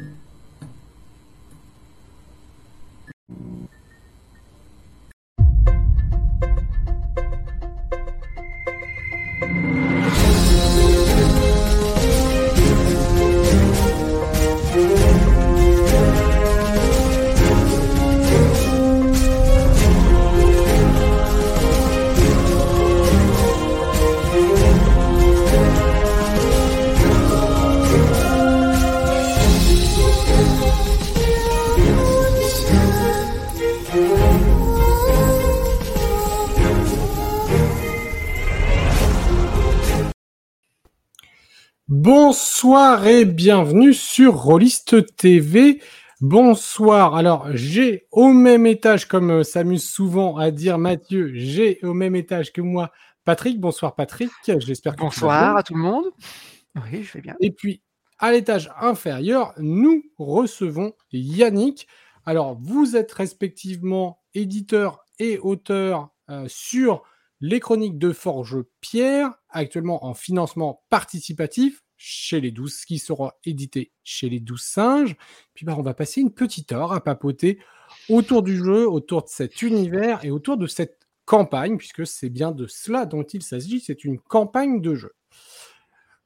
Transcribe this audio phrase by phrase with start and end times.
[0.00, 0.33] Mm.
[42.74, 45.80] Bonsoir et bienvenue sur Rollist TV.
[46.20, 47.14] Bonsoir.
[47.14, 52.16] Alors, j'ai au même étage, comme euh, s'amuse souvent à dire Mathieu, j'ai au même
[52.16, 52.90] étage que moi
[53.24, 53.60] Patrick.
[53.60, 54.32] Bonsoir Patrick.
[54.44, 56.06] J'espère que Bonsoir à tout le monde.
[56.74, 57.36] Oui, je vais bien.
[57.38, 57.80] Et puis,
[58.18, 61.86] à l'étage inférieur, nous recevons Yannick.
[62.26, 67.04] Alors, vous êtes respectivement éditeur et auteur euh, sur
[67.40, 73.92] les chroniques de Forge Pierre, actuellement en financement participatif chez les douze, qui sera édité
[74.02, 75.16] chez les douze singes.
[75.54, 77.58] Puis bah, on va passer une petite heure à papoter
[78.08, 82.52] autour du jeu, autour de cet univers et autour de cette campagne, puisque c'est bien
[82.52, 85.12] de cela dont il s'agit, c'est une campagne de jeu.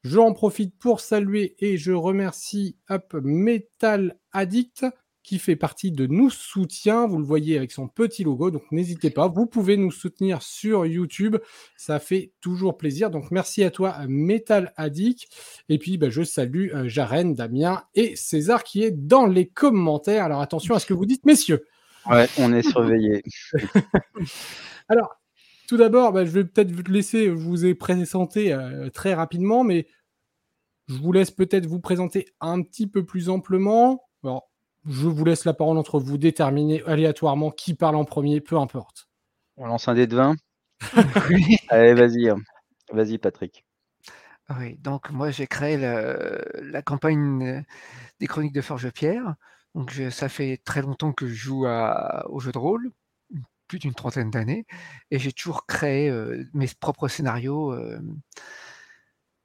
[0.05, 4.87] J'en profite pour saluer et je remercie Up Metal Addict
[5.29, 7.07] qui fait partie de Nous Soutient.
[7.07, 9.29] Vous le voyez avec son petit logo, donc n'hésitez pas.
[9.29, 11.37] Vous pouvez nous soutenir sur YouTube.
[11.77, 13.11] Ça fait toujours plaisir.
[13.11, 15.29] Donc merci à toi, Metal Addict.
[15.69, 20.25] Et puis bah, je salue euh, Jaren, Damien et César qui est dans les commentaires.
[20.25, 21.67] Alors attention à ce que vous dites, messieurs.
[22.09, 23.23] Ouais, on est surveillé.
[24.89, 25.21] Alors,
[25.69, 29.63] tout d'abord, bah, je vais peut-être vous laisser, je vous ai présenté euh, très rapidement,
[29.63, 29.89] mais
[30.87, 34.09] je vous laisse peut-être vous présenter un petit peu plus amplement.
[34.25, 34.48] Alors,
[34.87, 39.09] je vous laisse la parole entre vous, déterminer aléatoirement qui parle en premier, peu importe.
[39.57, 40.37] On lance un dé de 20
[41.69, 42.29] Allez, vas-y.
[42.29, 42.39] Hein.
[42.93, 43.65] Vas-y, Patrick.
[44.57, 47.65] Oui, donc moi j'ai créé la, campagne
[48.19, 49.35] des Chroniques de Forge Pierre.
[49.75, 52.91] Donc ça fait très longtemps que je joue au jeu de rôle,
[53.67, 54.67] plus d'une trentaine d'années,
[55.11, 58.01] et j'ai toujours créé euh, mes propres scénarios euh,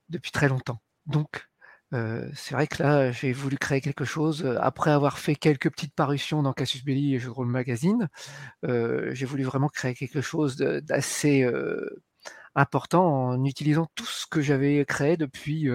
[0.10, 0.82] depuis très longtemps.
[1.06, 1.50] Donc
[2.34, 6.42] c'est vrai que là, j'ai voulu créer quelque chose, après avoir fait quelques petites parutions
[6.42, 8.10] dans Casus Belli et Jeux de rôle magazine,
[8.64, 11.48] j'ai voulu vraiment créer quelque chose d'assez,
[12.56, 15.70] important en utilisant tout ce que j'avais créé depuis,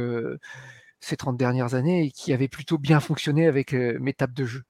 [1.00, 4.64] ces 30 dernières années et qui avait plutôt bien fonctionné avec, mes tables de jeu.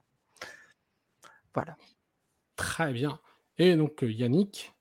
[1.55, 1.77] Voilà.
[2.57, 3.19] Très bien
[3.61, 4.73] et donc, Yannick?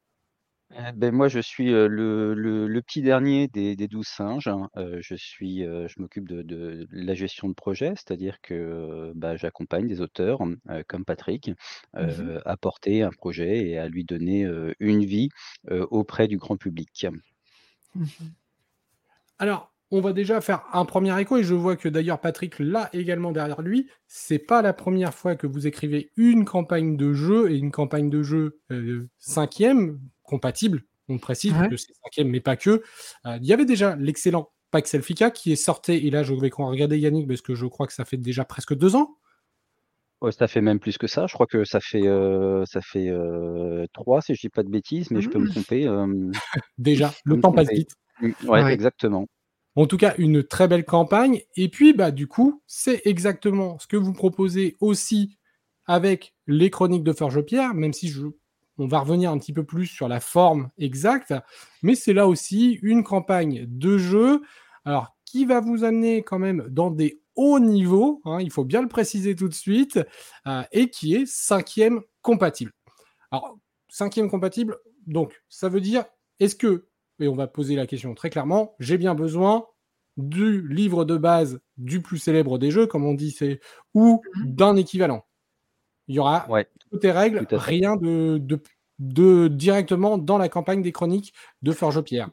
[0.71, 4.47] Eh ben, moi, je suis le, petit dernier des, des 12 singes.
[4.47, 4.69] Hein.
[4.75, 10.39] je suis, je m'occupe de, la gestion de projet, c'est-à-dire que bah, j'accompagne des auteurs
[10.87, 11.51] comme Patrick
[11.95, 14.47] Mmh à porter un projet et à lui donner
[14.79, 15.29] une vie
[15.69, 17.07] auprès du grand public.
[17.95, 18.05] Mmh
[19.39, 22.89] Alors, on va déjà faire un premier écho et je vois que d'ailleurs Patrick l'a
[22.91, 23.89] également derrière lui.
[24.07, 28.09] C'est pas la première fois que vous écrivez une campagne de jeu et une campagne
[28.09, 28.59] de jeu
[29.17, 32.83] cinquième compatible, on précise, que c'est cinquième, mais pas que.
[33.25, 36.51] Euh, il y avait déjà l'excellent Pax Elfica qui est sorti, et là je vais
[36.55, 39.17] regarder Yannick parce que je crois que ça fait déjà presque deux ans.
[40.21, 41.27] Ouais, ça fait même plus que ça.
[41.27, 44.69] Je crois que ça fait, euh, ça fait euh, trois, si je dis pas de
[44.69, 45.51] bêtises, mais je peux me mmh.
[45.51, 46.05] tromper.
[46.77, 47.91] déjà, le temps passe vite.
[48.21, 49.27] Mmh, ouais, exactement.
[49.75, 51.41] En tout cas, une très belle campagne.
[51.55, 55.37] Et puis, bah, du coup, c'est exactement ce que vous proposez aussi
[55.85, 58.25] avec les chroniques de Forge Pierre, même si je
[58.77, 61.33] on va revenir un petit peu plus sur la forme exacte,
[61.81, 64.41] mais c'est là aussi une campagne de jeu,
[64.85, 68.81] alors qui va vous amener quand même dans des hauts niveaux, hein, il faut bien
[68.81, 69.99] le préciser tout de suite,
[70.47, 72.71] euh, et qui est cinquième compatible.
[73.31, 73.57] Alors,
[73.89, 76.05] cinquième compatible, donc ça veut dire,
[76.39, 76.87] est-ce que,
[77.19, 79.65] et on va poser la question très clairement, j'ai bien besoin
[80.17, 83.59] du livre de base du plus célèbre des jeux, comme on dit, c'est
[83.93, 85.26] ou mmh d'un équivalent?
[86.07, 86.47] Il y aura
[86.91, 88.41] toutes les règles, rien de,
[88.99, 92.29] de, directement dans la campagne des chroniques de Forge Pierre.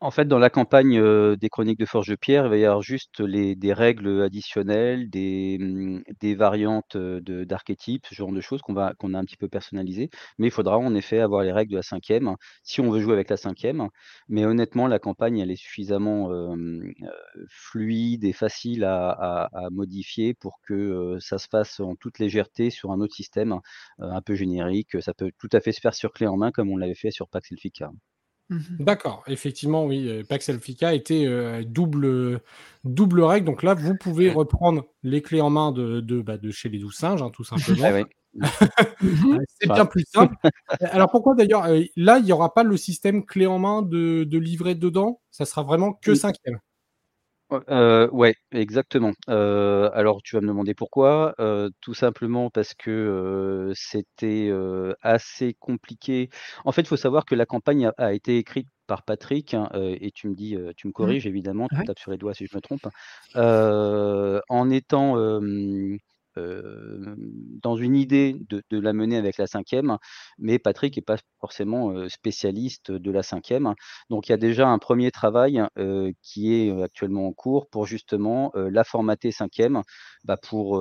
[0.00, 2.82] En fait, dans la campagne euh, des chroniques de Forge Pierre, il va y avoir
[2.82, 6.02] juste des règles additionnelles, des, mm,
[6.36, 10.08] variantes euh, de, d'archétypes, ce genre de choses qu'on va a un petit peu personnalisé.
[10.38, 13.14] Mais il faudra en effet avoir les règles de la cinquième si on veut jouer
[13.14, 13.88] avec la cinquième.
[14.28, 16.54] Mais honnêtement, la campagne elle est suffisamment euh,
[17.48, 23.00] fluide et facile à, modifier pour que ça se fasse en toute légèreté sur un
[23.00, 23.58] autre système
[23.98, 25.02] un peu générique.
[25.02, 27.10] Ça peut tout à fait se faire sur clé en main comme on l'avait fait
[27.10, 27.48] sur Pax.
[28.50, 32.40] Mmh D'accord, effectivement, oui, heu, Pax Elfica était, heu, double,
[32.84, 33.46] double règle.
[33.46, 36.78] Donc là, vous pouvez reprendre les clés en main de de, bah, de chez les
[36.78, 37.88] 12 singes, hein, tout simplement.
[37.88, 38.04] Ah oui.
[39.32, 40.34] Heu, c'est bien plus simple.
[40.80, 44.24] Alors pourquoi d'ailleurs, heu, là, il y aura pas le système clé en main de
[44.24, 45.20] de livret dedans?
[45.30, 46.16] Ça sera vraiment que Oui.
[46.16, 46.58] 5e?
[47.50, 49.12] Heu, ouais, exactement.
[49.28, 51.34] Heu, alors tu vas me demander pourquoi?
[51.40, 52.90] Heu, tout simplement parce que,
[53.70, 56.28] heu, c'était, heu, assez compliqué.
[56.66, 59.68] En fait, il faut savoir que la campagne a a été écrite par Patrick, hein,
[59.74, 61.18] heu, et tu me dis, tu me Mmh.
[61.18, 62.86] corriges évidemment, tu me tapes sur les doigts si je me trompe.
[63.34, 65.16] Heu, en étant,
[67.62, 69.98] dans une idée de la mener avec la 5e,
[70.38, 73.74] mais Patrick est pas forcément, heu, spécialiste de la 5e.
[74.10, 77.86] Donc il y a déjà un 1er travail, heu, qui est, actuellement en cours pour
[77.86, 79.82] justement, la formater 5e,
[80.28, 80.80] bah, pour,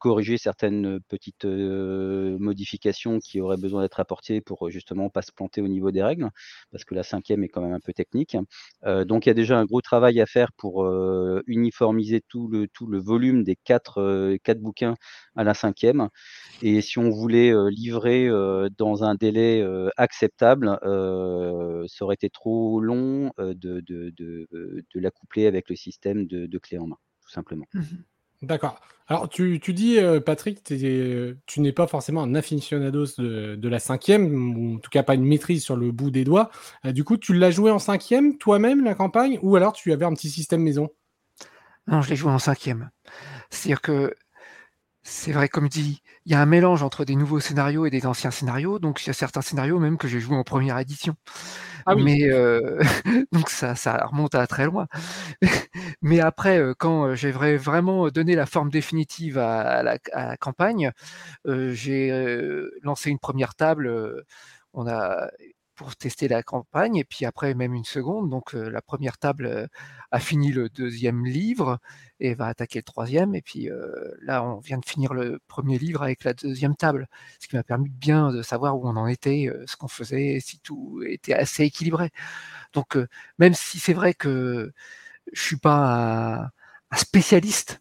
[0.00, 5.68] corriger certaines, petites, modifications qui auraient besoin d'être apportées pour, justement pas se planter au
[5.68, 6.30] niveau des règles.
[6.72, 8.36] Parce que la 5e est quand même un peu technique.
[8.84, 10.86] Donc il y a déjà un gros travail à faire pour,
[11.46, 14.94] uniformiser tout le volume des 4, heu, 4 bouquins
[15.36, 16.08] à la 5e
[16.62, 18.28] et si on voulait, livrer,
[18.78, 19.64] dans un délai,
[19.98, 26.86] acceptable, ça aurait été trop long, de de l'accoupler avec le système de clé en
[26.88, 27.66] main, tout simplement.
[27.72, 28.04] Mmh mh.
[28.42, 28.80] D'accord.
[29.06, 33.78] Alors tu tu dis, heu, Patrick, tu n'es pas forcément un aficionados de de la
[33.78, 36.50] 5e ou en tout cas pas une maîtrise sur le bout des doigts.
[36.86, 40.06] Heu, du coup, tu l'as joué en 5e toi-même la campagne ou alors tu avais
[40.06, 40.88] un petit système maison?
[41.86, 42.90] Non, je l'ai joué en 5e.
[43.50, 44.14] C'est-à-dire que
[45.06, 48.06] c'est vrai, comme dit, il y a un mélange entre des nouveaux scénarios et des
[48.06, 51.14] anciens scénarios, donc il y a certains scénarios même que j'ai joués en 1re édition.
[51.86, 52.04] Ah oui.
[52.04, 52.78] Mais, heu,
[53.32, 54.88] donc ça ça remonte à très loin.
[56.02, 60.26] Mais après, heu, quand, heu, j'ai vrai vraiment donné la forme définitive à la à
[60.28, 60.92] la campagne,
[61.46, 62.10] j'ai,
[62.82, 63.92] lancé une 1re table,
[64.74, 65.28] on a
[65.74, 68.28] pour tester la campagne et puis après même une 2nde.
[68.28, 69.68] Donc, la 1re table,
[70.10, 71.80] a fini le 2e livre
[72.20, 73.68] et va attaquer le 3e et puis,
[74.22, 77.08] là, on vient de finir le 1er livre avec la 2e table.
[77.40, 80.38] Ce qui m'a permis de bien de savoir où on en était, ce qu'on faisait,
[80.40, 82.10] si tout était assez équilibré.
[82.72, 82.96] Donc,
[83.38, 84.72] même si c'est vrai que
[85.32, 86.50] je suis pas
[86.90, 87.80] un spécialiste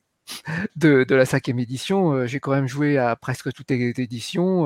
[0.75, 4.65] de la 5e édition, j'ai quand même joué à presque toutes les éditions,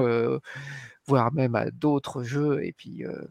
[1.07, 3.27] voire même à d'autres jeux et puis, heu,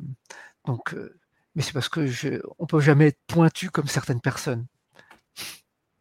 [0.66, 1.18] donc, heu,
[1.56, 4.66] mais c'est parce que je on peut jamais être pointu comme certaines personnes.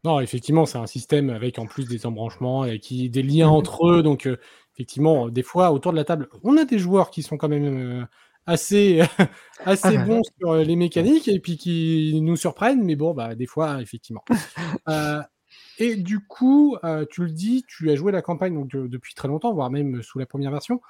[0.04, 3.52] Non, effectivement, c'est un système avec en plus des embranchements et qui des liens Mmh
[3.52, 3.56] mh.
[3.58, 4.38] entre eux, donc, heu,
[4.76, 8.08] effectivement, des fois autour de la table, on a des joueurs qui sont quand même,
[8.46, 9.02] assez
[9.82, 13.34] Ah assez bah, bons sur, les mécaniques et puis qui nous surprennent, mais bon, bah,
[13.36, 14.24] des fois, effectivement.
[15.78, 16.78] Et du coup,
[17.12, 20.20] tu le dis, tu as joué la campagne donc, depuis très longtemps, voire même sous
[20.20, 20.82] la 1re version.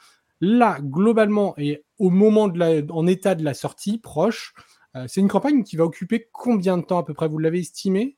[0.41, 4.53] Là, globalement et au moment de la en état de la sortie proche,
[4.95, 7.59] heu, c'est une campagne qui va occuper combien de temps à peu près, vous l'avez
[7.59, 8.17] estimé?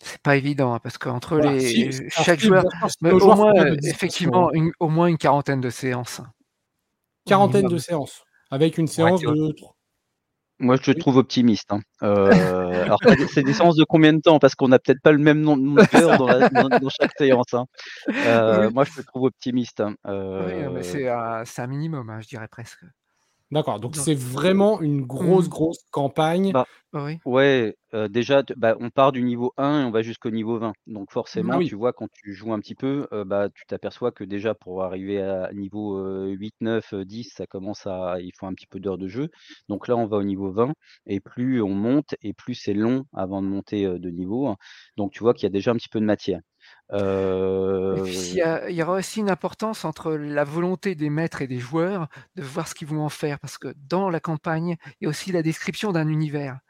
[0.00, 2.64] C'est pas évident, hein, parce qu'entre Voilà, les alors chaque si, joueur,
[3.00, 3.76] mais au moins, hein.
[3.82, 6.20] effectivement une au moins une quarantaine de séances.
[7.26, 9.34] Quarantaine de séances, avec une Ouais, séance tu vois?
[9.34, 9.54] de
[10.60, 11.80] Moi, je te trouve optimiste, hein.
[12.02, 14.38] Heu, alors c'est des séances de combien de temps?
[14.40, 17.66] Parce qu'on a peut-être pas le même nombre d'heures dans dans dans chaque séance, hein.
[18.46, 18.68] Oui.
[18.72, 19.94] moi, je te trouve optimiste, hein.
[20.36, 22.84] Oui, non, mais Heu c'est un un minimum, hein, je dirais presque.
[23.50, 25.48] D'accord, donc c'est vraiment une grosse, mmh.
[25.48, 26.54] grosse campagne.
[26.54, 27.20] Bah, Oui.
[27.26, 30.74] ouais, heu, déjà bah, on part du niveau 1 et on va jusqu'au niveau 20.
[30.86, 31.64] Donc forcément, oui.
[31.64, 34.84] tu vois, quand tu joues un petit peu, heu, bah, tu t'aperçois que déjà pour
[34.84, 38.80] arriver à niveau, heu, 8-9, heu, 10, ça commence à il faut un petit peu
[38.80, 39.28] d'heures de jeu.
[39.68, 40.74] Donc là, on va au niveau 20
[41.06, 44.54] et plus on monte et plus c'est long avant de monter, de niveau.
[44.96, 46.40] Donc tu vois qu'il y a déjà un petit peu de matière.
[48.04, 51.10] Puis s'il Heu y a il y aura aussi une importance entre la volonté des
[51.10, 53.38] maîtres et des joueurs de voir ce qu'ils vont en faire.
[53.40, 56.60] Parce que dans la campagne, il y a aussi la description d'un univers.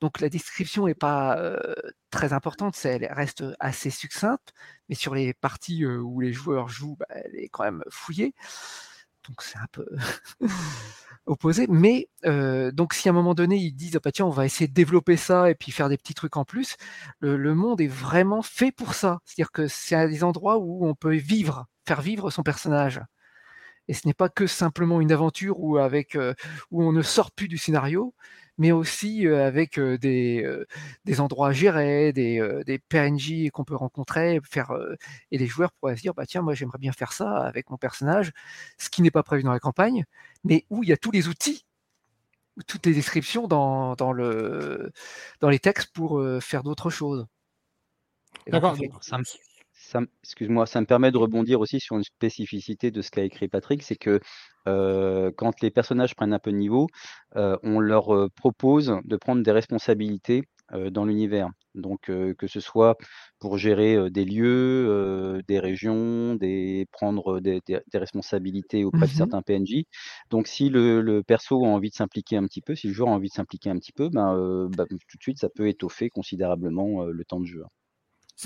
[0.00, 1.74] Donc la description est pas, heu,
[2.10, 4.52] très importante, elle reste assez succincte,
[4.88, 8.34] mais sur les parties, heu, où les joueurs jouent, bah, elle est quand même fouillée.
[9.30, 9.86] Donc c'est un peu
[11.26, 14.30] opposé, mais, heu, donc si à un moment donné, ils disent: «Ah bah, tiens, on
[14.30, 16.76] va essayer de développer ça et puis faire des petits trucs en plus»,
[17.20, 19.20] le monde est vraiment fait pour ça.
[19.24, 23.00] C'est-à-dire que c'est des endroits où on peut vivre, faire vivre son personnage.
[23.88, 26.34] Et ce n'est pas que simplement une aventure où avec, heu,
[26.70, 28.14] où on ne sort plus du scénario,
[28.60, 30.46] mais aussi, avec, des,
[31.04, 34.72] des endroits à gérer, des, des PNJ qu'on peut rencontrer, faire,
[35.32, 37.78] et les joueurs pourraient se dire: «Bah, tiens, moi, j'aimerais bien faire ça avec mon
[37.78, 38.32] personnage»,
[38.78, 40.04] ce qui n'est pas prévu dans la campagne,
[40.44, 41.64] mais où il y a tous les outils,
[42.66, 44.92] toutes les descriptions dans dans le
[45.40, 47.26] dans les textes pour, faire d'autres choses.
[48.46, 49.49] D'accord, donc effect
[49.90, 53.24] ça me excuse-moi, ça me permet de rebondir aussi sur une spécificité de ce qu'a
[53.24, 54.20] écrit Patrick, c'est que
[54.66, 56.86] quand les personnages prennent un peu de niveau,
[57.34, 60.44] on leur propose de prendre des responsabilités
[60.90, 61.48] dans l'univers.
[61.74, 62.96] Donc que ce soit
[63.40, 67.60] pour gérer des lieux, des régions, des, prendre des,
[67.94, 69.84] responsabilités auprès de Mmh certains PNJ.
[70.30, 73.12] Donc si le, perso a envie de s'impliquer un petit peu, si le joueur a
[73.12, 77.04] envie de s'impliquer un petit peu, ben, bah, tout de suite ça peut étoffer considérablement
[77.04, 77.64] le temps de jeu.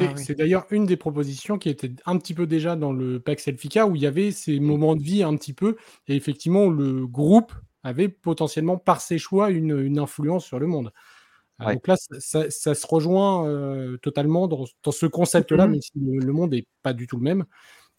[0.01, 3.41] Ah c'est d'ailleurs une des propositions qui était un petit peu déjà dans le pack
[3.41, 5.77] Selfica où il y avait ces moments de vie un petit peu
[6.09, 7.53] et effectivement le groupe
[7.85, 10.93] avait potentiellement par ses choix une, influence sur le monde.
[11.61, 16.67] Euh, donc là, ça, se rejoint euh, totalement dans, ce concept-là, mais le, monde n'est
[16.83, 17.45] pas du tout le même.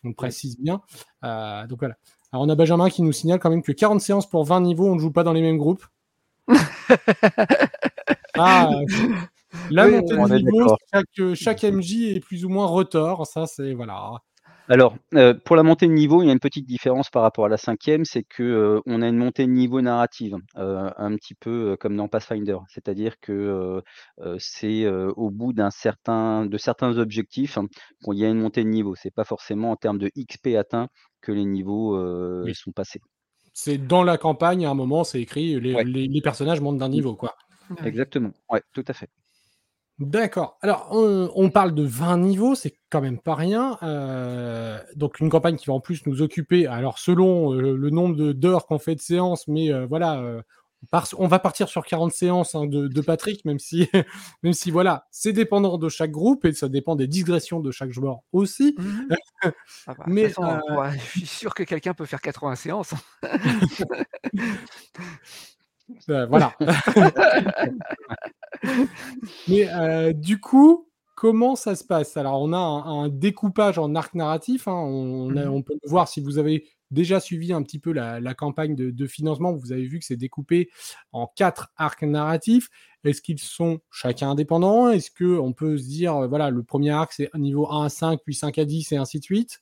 [0.03, 0.81] On précise bien.
[1.23, 1.95] Euh, donc voilà.
[2.31, 4.87] Alors on a Benjamin qui nous signale quand même que 40 séances pour 20 niveaux,
[4.87, 5.85] on ne joue pas dans les mêmes groupes.
[8.33, 8.69] ah,
[9.71, 10.75] la montée de niveau,
[11.35, 13.25] chaque, MJ est plus ou moins retort.
[13.27, 14.21] Ça, c'est voilà.
[14.67, 14.95] Alors,
[15.43, 17.57] pour la montée de niveau, il y a une petite différence par rapport à la
[17.57, 22.07] cinquième, c'est que on a une montée de niveau narrative, un petit peu comme dans
[22.07, 22.57] Pathfinder.
[22.67, 23.83] C'est-à-dire que
[24.39, 27.67] c'est au bout d'un certain, de certains objectifs hein,
[28.03, 28.95] qu'il y a une montée de niveau.
[28.95, 30.87] C'est pas forcément en termes de XP atteint
[31.21, 31.95] que les niveaux
[32.53, 33.01] sont passés.
[33.53, 36.91] C'est dans la campagne, à un moment, c'est écrit, les, les personnages montent d'un mmh.
[36.91, 37.35] niveau, quoi.
[37.83, 39.09] Exactement, ouais, tout à fait.
[39.99, 40.57] D'accord.
[40.61, 43.77] Alors, on, parle de 20 niveaux, c'est quand même pas rien.
[43.81, 48.33] Euh, donc, une campagne qui va en plus nous occuper, alors selon euh, le nombre
[48.33, 50.41] d'heures qu'on fait de séances, mais euh, voilà,
[51.17, 53.89] on, va partir sur 40 séances hein, de, Patrick, même si,
[54.43, 57.91] même si voilà, c'est dépendant de chaque groupe et ça dépend des digressions de chaque
[57.91, 58.75] joueur aussi.
[58.77, 59.15] Mmh
[59.87, 62.93] ah bah, mais je suis sûr que quelqu'un peut faire 80 séances.
[66.09, 66.25] Hein.
[66.27, 66.53] voilà.
[69.47, 72.17] Mais euh, du coup, comment ça se passe?
[72.17, 74.67] Alors, on a un, découpage en arc narratif.
[74.67, 74.87] Hein.
[74.87, 79.07] Mmh on, peut voir si vous avez déjà suivi un petit peu la, campagne de,
[79.07, 79.53] financement.
[79.53, 80.69] Vous avez vu que c'est découpé
[81.11, 82.69] en quatre arcs narratifs.
[83.03, 87.13] Est-ce qu'ils sont chacun indépendants Est-ce qu'on peut se dire, euh, voilà, le premier arc,
[87.13, 89.61] c'est niveau 1 à 5, puis 5 à 10, et ainsi de suite?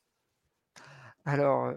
[1.25, 1.73] Alors, euh,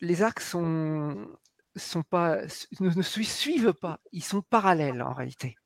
[0.00, 1.28] les arcs sont,
[1.76, 2.38] sont pas,
[2.80, 5.56] ne, suivent pas, ils sont parallèles en réalité.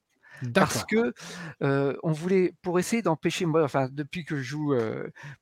[0.55, 1.15] Parce que
[2.03, 4.75] on voulait, pour essayer d'empêcher, moi, enfin, depuis que je joue,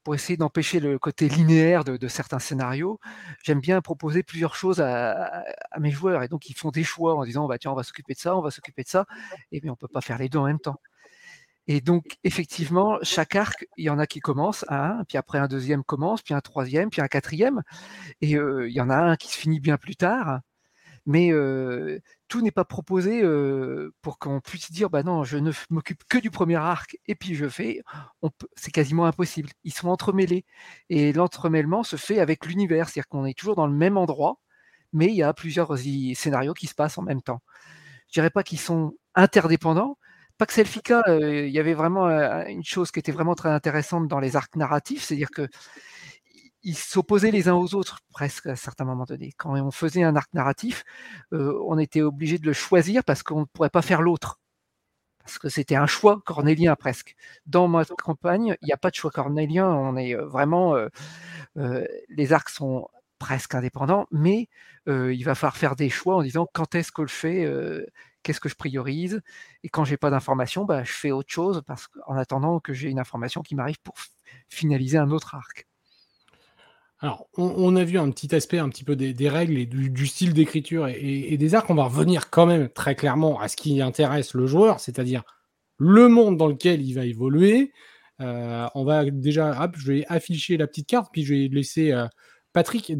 [0.02, 3.00] pour essayer d'empêcher le côté linéaire de, certains scénarios,
[3.42, 5.44] j'aime bien proposer plusieurs choses à,
[5.80, 6.22] mes joueurs.
[6.22, 8.36] Et donc, ils font des choix en disant, bah, tiens, on va s'occuper de ça,
[8.36, 9.06] on va s'occuper de ça.
[9.52, 10.80] Et bien, on peut pas faire les deux en même temps.
[11.66, 15.48] Et donc, effectivement, chaque arc, il y en a qui commencent, un, puis après un
[15.48, 17.62] deuxième commence, puis un troisième, puis un quatrième.
[18.20, 20.40] Et il y en a un qui se finit bien plus tard
[21.06, 21.30] mais
[22.28, 23.22] tout n'est pas proposé
[24.02, 27.34] pour qu'on puisse dire bah non, je ne m'occupe que du premier arc et puis
[27.34, 27.82] je fais.
[28.56, 29.50] C'est quasiment impossible.
[29.64, 30.44] Ils sont entremêlés
[30.88, 34.40] et l'entremêlement se fait avec l'univers, c'est-à-dire qu'on est toujours dans le même endroit,
[34.92, 37.42] mais il y a plusieurs scénarios qui se passent en même temps.
[38.08, 39.98] Je dirais pas qu'ils sont interdépendants.
[40.36, 44.18] Pas que Selfica, il y avait vraiment une chose qui était vraiment très intéressante dans
[44.18, 45.48] les arcs narratifs, c'est-à-dire que
[46.64, 49.32] ils s'opposaient les uns aux autres presque à certains moments donnés.
[49.36, 50.84] Quand on faisait un arc narratif,
[51.32, 54.40] euh, on était obligé de le choisir parce qu'on ne pourrait pas faire l'autre.
[55.18, 57.16] Parce que c'était un choix cornélien presque.
[57.46, 59.68] Dans ma campagne, il n'y a pas de choix cornélien.
[59.68, 60.76] On est euh, vraiment.
[61.56, 64.48] Euh, les arcs sont presque indépendants, mais
[64.86, 67.48] il va falloir faire des choix en disant quand est-ce que je fais,
[68.22, 69.22] qu'est-ce que je priorise,
[69.62, 72.90] et quand j'ai pas d'information, bah, je fais autre chose parce en attendant que j'ai
[72.90, 73.94] une information qui m'arrive pour
[74.48, 75.66] finaliser un autre arc.
[77.04, 80.32] Alors, on, a vu un petit aspect un petit peu des, règles et du, style
[80.32, 81.68] d'écriture et, des arcs.
[81.68, 85.22] On va revenir quand même très clairement à ce qui intéresse le joueur, c'est-à-dire
[85.76, 87.72] le monde dans lequel il va évoluer.
[88.22, 92.06] Euh, on va déjà, je vais afficher la petite carte, puis je vais laisser euh,
[92.54, 92.90] Patrick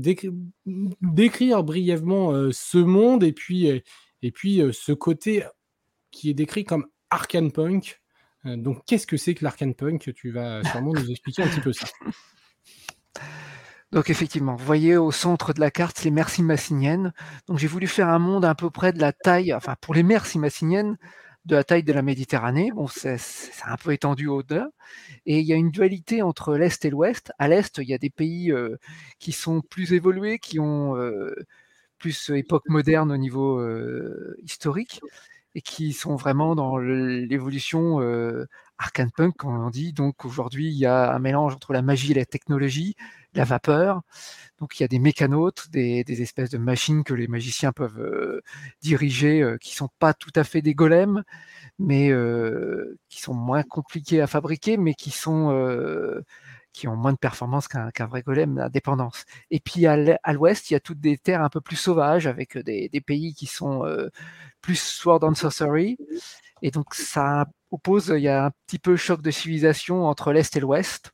[1.00, 3.68] décrire brièvement euh, ce monde et puis,
[4.20, 5.44] et puis ce côté
[6.10, 8.02] qui est décrit comme arcane punk.
[8.44, 10.12] donc, qu'est-ce que c'est que l'arcane punk?
[10.14, 11.86] Tu vas sûrement nous expliquer un petit peu ça.
[13.94, 17.12] Donc effectivement, vous voyez au centre de la carte les mers simassiniennes.
[17.46, 20.02] Donc j'ai voulu faire un monde à peu près de la taille, enfin pour les
[20.02, 20.98] mers simassiniennes,
[21.44, 22.72] de la taille de la Méditerranée.
[22.74, 23.20] Bon, c'est
[23.64, 24.70] un peu étendu au-delà.
[25.26, 27.30] Et il y a une dualité entre l'Est et l'Ouest.
[27.38, 28.76] À l'Est, il y a des pays euh,
[29.20, 31.32] qui sont plus évolués, qui ont euh,
[31.98, 35.00] plus époque moderne au niveau euh, historique
[35.54, 38.00] et qui sont vraiment dans l'évolution
[38.78, 39.92] arcane punk, comme on dit.
[39.92, 42.96] Donc aujourd'hui, il y a un mélange entre la magie et la technologie,
[43.34, 44.02] la vapeur.
[44.58, 48.40] Donc il y a des mécanotes, des, espèces de machines que les magiciens peuvent euh,
[48.82, 51.24] diriger, euh, qui sont pas tout à fait des golems,
[51.78, 55.52] mais euh, qui sont moins compliqués à fabriquer, mais qui sont
[56.72, 59.24] qui ont moins de performance qu'un vrai golem d'indépendance.
[59.50, 62.58] Et puis à l'ouest, il y a toutes des terres un peu plus sauvages, avec
[62.58, 63.84] des, pays qui sont
[64.60, 65.96] plus sword and sorcery.
[66.62, 70.56] Et donc ça oppose, il y a un petit peu choc de civilisation entre l'est
[70.56, 71.13] et l'ouest.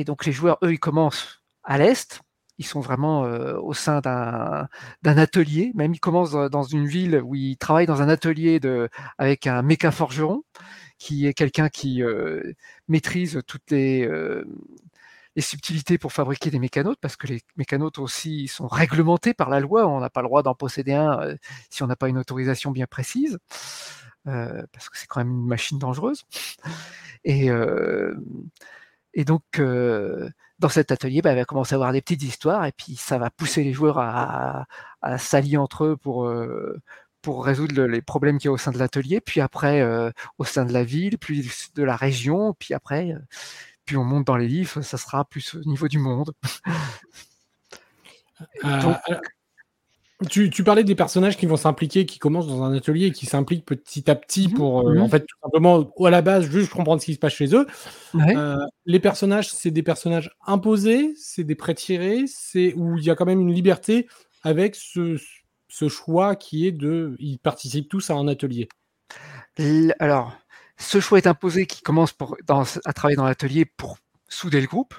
[0.00, 2.22] Et donc les joueurs, eux, ils commencent à l'est,
[2.56, 4.68] ils sont vraiment au sein d'un
[5.02, 5.72] atelier.
[5.74, 8.60] Même ils commencent dans une ville où ils travaillent dans un atelier
[9.18, 10.42] avec un méca forgeron,
[10.98, 12.02] qui est quelqu'un qui
[12.88, 14.08] maîtrise toutes les,
[15.36, 19.60] les, subtilités pour fabriquer des mécanotes, parce que les mécanotes aussi sont réglementés par la
[19.60, 19.86] loi.
[19.86, 21.36] On n'a pas le droit d'en posséder un
[21.68, 23.38] si on n'a pas une autorisation bien précise.
[24.24, 26.24] parce que c'est quand même une machine dangereuse.
[27.24, 27.50] Et,
[29.14, 29.60] et donc,
[30.60, 33.18] dans cet atelier, bah, il va commencer à avoir des petites histoires et puis ça
[33.18, 34.66] va pousser les joueurs à,
[35.18, 36.78] s'allier entre eux pour, euh,
[37.22, 40.44] pour résoudre les problèmes qu'il y a au sein de l'atelier, puis après euh, au
[40.44, 43.18] sein de la ville, puis de la région, puis après, euh,
[43.86, 46.32] puis on monte dans les livres, ça sera plus au niveau du monde.
[50.28, 53.64] Tu, parlais des personnages qui vont s'impliquer, qui commencent dans un atelier et qui s'impliquent
[53.64, 56.70] petit à petit mmh pour, euh, mmh en fait, tout simplement, à la base, juste
[56.70, 57.66] comprendre ce qui se passe chez eux.
[58.14, 63.10] Euh, les personnages, c'est des personnages imposés, c'est des prêts tirés, c'est où il y
[63.10, 64.08] a quand même une liberté
[64.42, 65.16] avec ce,
[65.88, 67.16] choix qui est de.
[67.18, 68.68] Ils participent tous à un atelier.
[70.00, 70.36] Alors,
[70.76, 73.96] ce choix est imposé qui commence pour, à travailler dans l'atelier pour
[74.28, 74.94] souder le groupe.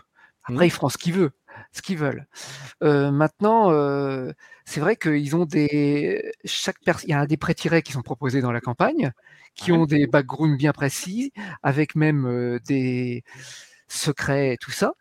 [0.46, 0.68] Après, mmh.
[0.68, 1.32] ils feront ce qu'ils veulent
[1.72, 2.26] ce qu'ils veulent.
[2.84, 4.32] Euh, maintenant, euh,
[4.66, 6.34] c'est vrai qu'ils ont des.
[6.46, 9.12] Chaque il y a des prêts tirés qui sont proposés dans la campagne,
[9.56, 13.24] qui ont des backgrounds bien précis, avec même euh, des
[13.88, 14.94] secrets et tout ça.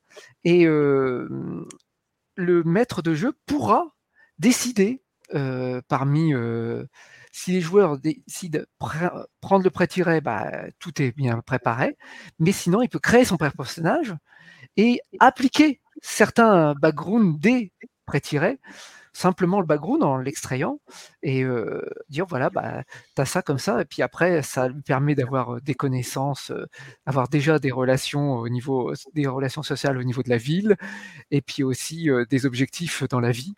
[0.44, 3.94] Et le maître de jeu pourra
[4.38, 5.02] décider
[5.88, 6.32] parmi.
[7.32, 8.66] si les joueurs décident de
[9.40, 11.96] prendre le prêt tiré, bah, tout est bien préparé.
[12.38, 14.14] Mais sinon, il peut créer son personnage
[14.76, 17.72] et appliquer certains backgrounds des
[19.12, 20.80] simplement le background en l'extrayant
[21.22, 22.84] et euh, dire voilà bah
[23.16, 26.66] as ça comme ça et puis après ça permet d'avoir euh, des connaissances euh,
[27.06, 30.76] avoir déjà des relations au niveau des relations sociales au niveau de la ville
[31.30, 33.54] et puis aussi des objectifs dans la vie.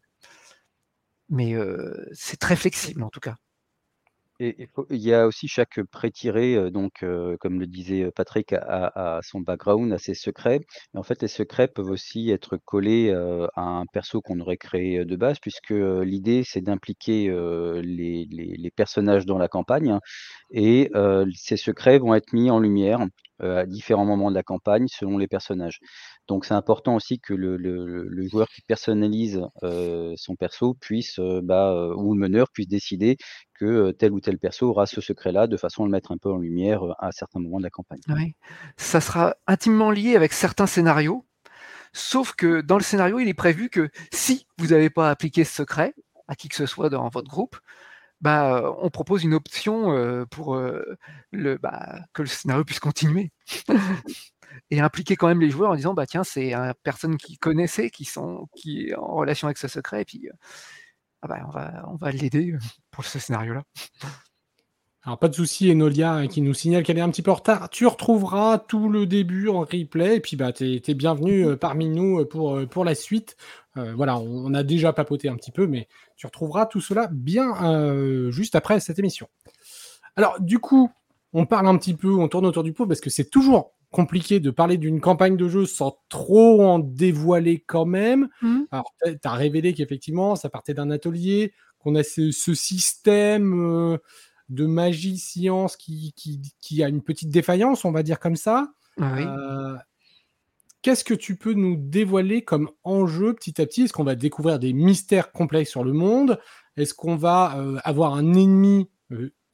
[1.28, 1.54] Mais
[2.12, 3.36] c'est très flexible en tout cas
[4.90, 7.04] il y a aussi chaque pré-tiré, donc
[7.40, 10.60] comme le disait Patrick, a son background, a ses secrets.
[10.94, 13.12] Et en fait, les secrets peuvent aussi être collés
[13.54, 17.28] à un perso qu'on aurait créé de base, puisque l'idée, c'est d'impliquer
[17.82, 19.98] les, personnages dans la campagne.
[20.50, 20.90] Et
[21.34, 23.06] ces secrets vont être mis en lumière
[23.42, 25.80] à différents moments de la campagne selon les personnages.
[26.28, 29.40] Donc c'est important aussi que le, joueur qui personnalise
[30.16, 33.16] son perso puisse, bah, ou le meneur puisse décider
[33.54, 36.30] que tel ou tel perso aura ce secret-là, de façon à le mettre un peu
[36.30, 38.00] en lumière à certains moments de la campagne.
[38.76, 41.24] Ça sera intimement lié avec certains scénarios,
[41.92, 45.54] sauf que dans le scénario, il est prévu que si vous n'avez pas appliqué ce
[45.54, 45.94] secret
[46.28, 47.56] à qui que ce soit dans votre groupe,
[48.22, 53.32] bah, on propose une option pour le, bah, que le scénario puisse continuer.
[54.70, 57.88] et impliquer quand même les joueurs en disant bah tiens c'est une personne qui connaissait
[57.90, 60.28] qui sont qui est en relation avec ce secret et puis
[61.22, 62.54] ah bah, on va on va l'aider
[62.90, 63.62] pour ce scénario là
[65.04, 67.34] alors pas de souci, Enolia hein, qui nous signale qu'elle est un petit peu en
[67.34, 67.70] retard.
[67.70, 72.24] Tu retrouveras tout le début en replay et puis bah t'es es bienvenue parmi nous
[72.24, 73.36] pour, pour la suite.
[73.74, 78.54] voilà, on, a déjà papoté un petit peu, mais tu retrouveras tout cela bien juste
[78.54, 79.26] après cette émission.
[80.14, 80.88] Alors du coup,
[81.32, 84.40] on parle un petit peu, on tourne autour du pot parce que c'est toujours compliqué
[84.40, 88.28] de parler d'une campagne de jeu sans trop en dévoiler quand même.
[88.40, 88.60] Mmh.
[88.70, 93.98] Alors, tu as révélé qu'effectivement, ça partait d'un atelier, qu'on a ce, système euh,
[94.48, 96.14] de magie, science qui,
[96.60, 98.72] qui, a une petite défaillance, on va dire comme ça.
[99.00, 99.76] Ah euh,
[100.82, 103.82] qu'est-ce que tu peux nous dévoiler comme enjeu petit à petit?
[103.82, 106.38] Est-ce qu'on va découvrir des mystères complexes sur le monde?
[106.76, 108.88] Est-ce qu'on va euh, avoir un ennemi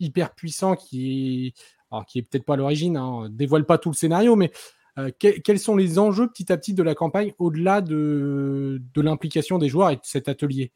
[0.00, 1.54] hyper puissant qui est
[1.90, 4.50] alors qui est peut-être pas à l'origine, hein, dévoile pas tout le scénario, mais
[4.98, 9.68] euh, quels sont les enjeux petit à petit de la campagne au-delà de, l'implication des
[9.68, 10.72] joueurs et de cet atelier?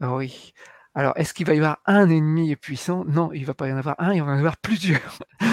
[0.00, 0.52] Ah Oui.
[0.96, 3.04] Alors, est-ce qu'il va y avoir un ennemi puissant?
[3.04, 5.18] Non, il ne va pas y en avoir un, il va y en avoir plusieurs.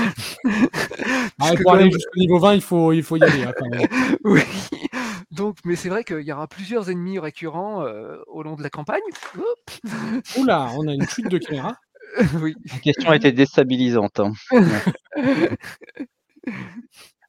[1.40, 3.44] Ah, pour aller jusqu'au niveau 20, il faut, il faut y aller.
[3.44, 3.54] Hein,
[4.24, 4.42] oui.
[5.32, 8.70] Donc, mais c'est vrai qu'il y aura plusieurs ennemis récurrents euh, au long de la
[8.70, 9.02] campagne.
[10.38, 11.76] Oula, on a une chute de caméra.
[12.42, 12.56] oui.
[12.72, 14.20] La question a été déstabilisante.
[14.20, 14.32] Hein.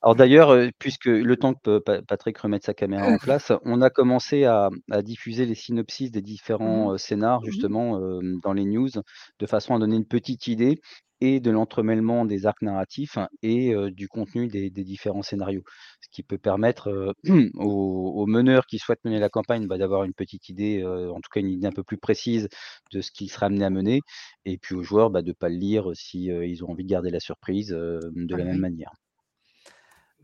[0.05, 4.45] Alors d'ailleurs, puisque le temps que Patrick remette sa caméra en place, on a commencé
[4.45, 4.69] à,
[5.03, 6.99] diffuser les synopsis des différents mmh.
[6.99, 7.47] scénars mmh.
[7.47, 8.91] justement euh, dans les news,
[9.39, 10.79] de façon à donner une petite idée
[11.23, 15.63] et de l'entremêlement des arcs narratifs et du contenu des différents scénarios.
[16.03, 17.15] Ce qui peut permettre,
[17.55, 21.41] aux meneurs qui souhaitent mener la campagne, bah, d'avoir une petite idée, en tout cas
[21.41, 22.51] une idée un peu plus précise
[22.93, 24.01] de ce qu'ils seraient amenés à mener
[24.45, 27.09] et puis aux joueurs, bah, de pas le lire si, ils ont envie de garder
[27.09, 28.61] la surprise, de Ah la même oui.
[28.61, 28.93] manière.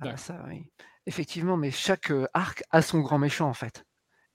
[0.02, 0.64] Ah bah, ça oui.
[1.06, 3.84] Effectivement, mais chaque, arc a son grand méchant, en fait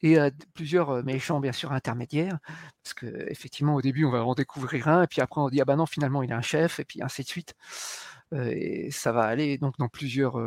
[0.02, 2.38] et a d plusieurs, méchants bien sûr intermédiaires.
[2.84, 5.66] Parce qu'effectivement au début on va en découvrir un et puis après on dit: «Ah
[5.66, 7.56] bah non finalement il a un chef» et puis ainsi de suite.
[8.34, 10.38] Et ça va aller donc dans plusieurs,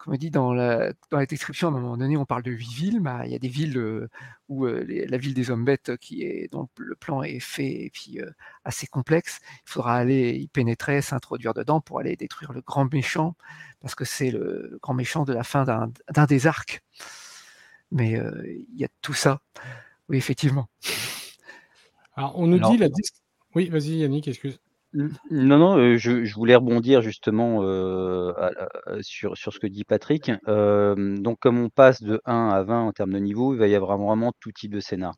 [0.00, 2.50] comme on dit dans la dans la description à un moment donné on parle de
[2.50, 4.08] 8 villes, bah, il y a des villes, heu,
[4.48, 7.90] où, les la ville des hommes bêtes qui est dont le plan est fait et
[7.90, 8.32] puis, heu,
[8.64, 9.40] assez complexe.
[9.66, 13.36] Il faudra aller y pénétrer, s'introduire dedans pour aller détruire le grand méchant,
[13.80, 16.82] parce que c'est le grand méchant de la fin d'un des arcs.
[17.92, 18.12] Mais,
[18.46, 19.42] il y a tout ça.
[20.08, 20.68] Oui effectivement.
[22.16, 23.02] Alors on nous dit la dis
[23.54, 24.60] oui vas-y Yannick, excuse.
[24.92, 27.62] Non, non, je voulais rebondir justement,
[29.02, 30.30] sur sur ce que dit Patrick.
[30.46, 33.74] Donc comme on passe de 1 à 20 en termes de niveau, il va y
[33.76, 35.14] avoir vraiment tout type de scénar.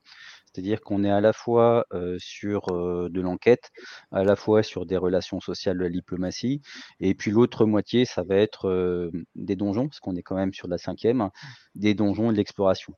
[0.47, 1.87] C'est-à-dire qu'on est à la fois,
[2.19, 3.71] sur, de l'enquête,
[4.11, 6.61] à la fois sur des relations sociales, de la diplomatie
[7.01, 10.69] et puis l'autre moitié ça va être, des donjons, parce qu'on est quand même sur
[10.69, 11.31] la 5e,
[11.75, 12.95] des donjons et de l'exploration.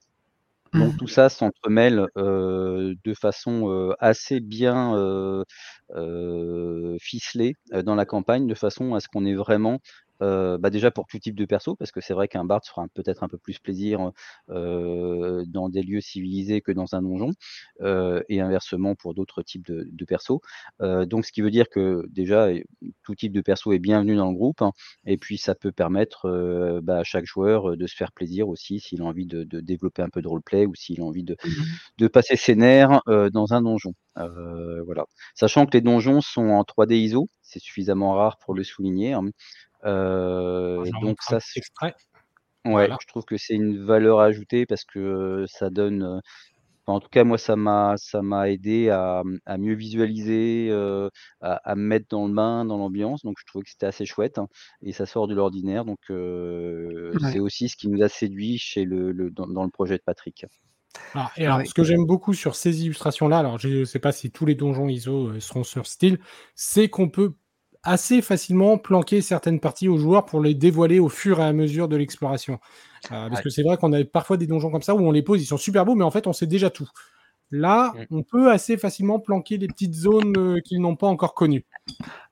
[0.75, 0.99] Donc Mmh.
[0.99, 5.45] tout ça s'entremêle, de façon, assez bien,
[7.01, 9.79] ficelée, dans la campagne de façon à ce qu'on ait vraiment,
[10.23, 12.71] heu, bah, déjà pour tout type de perso, parce que c'est vrai qu'un barde se
[12.71, 14.13] fera peut-être un peu plus plaisir,
[14.51, 17.31] heu, dans des lieux civilisés que dans un donjon,
[17.83, 20.39] heu et inversement pour d'autres types de de persos.
[20.83, 22.49] Heu, donc ce qui veut dire que déjà
[23.03, 24.63] tout type de perso est bienvenu dans le groupe
[25.07, 29.03] et puis ça peut permettre, bah, à chaque joueur, de se faire plaisir aussi s'il
[29.03, 31.49] a envie de de développer un peu de roleplay ou s'il a envie de Mmh
[31.51, 31.65] mh.
[31.99, 33.01] de passer ses nerfs,
[33.33, 33.95] dans un donjon.
[34.17, 35.07] Voilà.
[35.35, 39.23] Sachant que les donjons sont en 3D ISO, c'est suffisamment rare pour le souligner, hein.
[39.85, 41.95] Donc ça petit c extrait.
[42.67, 42.99] ouais, Voilà.
[43.01, 46.03] je trouve que c'est une valeur ajoutée parce que ça donne,
[46.87, 50.71] enfin en tout cas moi ça m'a ça m'a aidé à, mmh, à mieux visualiser,
[51.43, 54.07] à à me mettre dans le bain, dans l'ambiance, donc je trouvais que c'était assez
[54.07, 54.41] chouette
[54.83, 55.99] et ça sort de l'ordinaire donc
[57.13, 57.33] Ouais.
[57.33, 60.03] c'est aussi ce qui nous a séduit chez le le dans dans le projet de
[60.05, 60.47] Patrick.
[61.15, 64.13] Alors et Ah alors ce que j'aime beaucoup sur ces illustrations-là, alors je sais pas
[64.13, 66.19] si tous les donjons ISO, seront sur style,
[66.57, 67.37] c'est qu'on peut
[67.85, 71.89] assez facilement planquer certaines parties aux joueurs pour les dévoiler au fur et à mesure
[71.89, 72.55] de l'exploration.
[73.13, 73.43] Heu, parce Ouais.
[73.43, 75.47] que c'est vrai qu'on avait parfois des donjons comme ça où on les pose, ils
[75.47, 76.89] sont super beaux, mais en fait on sait déjà tout.
[77.53, 78.05] Là, Mmh.
[78.11, 81.65] on peut assez facilement planquer les petites zones, heu, qu'ils n'ont pas encore connues.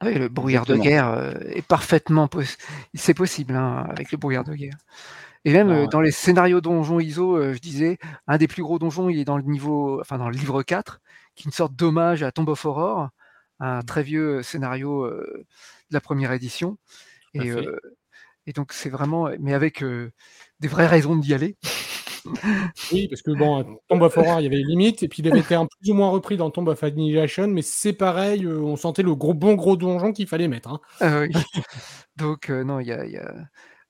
[0.01, 2.57] Ah oui, le brouillard de guerre, heu, est parfaitement poss
[2.95, 4.77] c'est possible, hein, avec le brouillard de guerre
[5.45, 9.09] et même, Alors dans les scénarios donjons ISO, je disais, un des plus gros donjons,
[9.11, 11.01] il est dans le niveau enfin dans le livre 4,
[11.37, 13.11] qui est une sorte d'hommage à Tomb of Horror,
[13.63, 13.85] un Mmh.
[13.85, 15.45] très vieux scénario, de
[15.91, 16.79] la 1re édition
[18.47, 19.85] et donc c'est vraiment mais avec,
[20.61, 21.57] des vraies raisons d'y aller.
[22.93, 25.29] Oui, parce que bon, Tomb of Horror, il y avait les limites et puis il
[25.29, 28.77] avait été un plus ou moins repris dans Tomb of Annihilation, mais c'est pareil, on
[28.77, 30.81] sentait le gros bon gros donjon qu'il fallait mettre, hein.
[31.01, 31.31] Ah oui.
[32.17, 33.35] Donc non, il y a il y a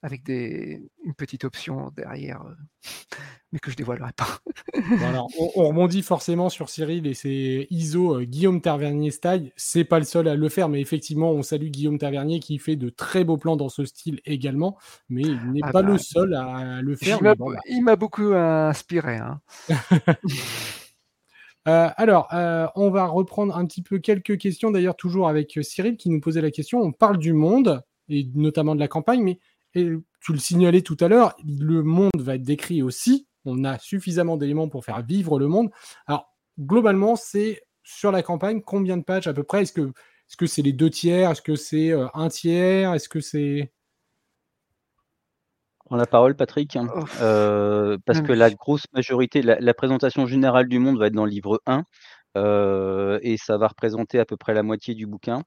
[0.03, 2.57] avec des une petite option derrière, heu,
[3.53, 4.39] mais que je dévoilerai pas.
[4.99, 9.53] Bon alors, on on rebondit forcément sur Cyril et ses ISO, heu, Guillaume Tavernier style.
[9.57, 12.77] C'est pas le seul à le faire, mais effectivement, on salue Guillaume Tavernier qui fait
[12.77, 14.77] de très beaux plans dans ce style également,
[15.09, 17.97] mais il n'est Ah pas le bah seul à le faire, bon bah il m'a
[17.97, 19.41] beaucoup inspiré, hein.
[21.69, 22.29] Heu, alors,
[22.77, 26.41] on va reprendre un petit peu quelques questions d'ailleurs toujours avec, Cyril qui nous posait
[26.41, 26.81] la question.
[26.81, 29.39] On parle du monde et notamment de la campagne, mais
[29.75, 33.27] et tu le signalais tout à l'heure, le monde va être décrit aussi.
[33.45, 35.71] On a suffisamment d'éléments pour faire vivre le monde.
[36.07, 39.63] Alors globalement, c'est sur la campagne, combien de pages à peu près?
[39.63, 39.83] Est-ce que
[40.29, 41.33] est-ce que c'est les 2/3?
[41.33, 42.95] Est-ce que c'est, heu, 1/3?
[42.95, 43.73] Est-ce que c'est
[45.87, 46.77] Prends la parole Patrick,
[47.21, 51.13] heu, parce non que la grosse majorité, la la présentation générale du monde va être
[51.15, 51.85] dans le livre 1,
[52.37, 55.43] heu et ça va représenter à peu près la moitié du bouquin,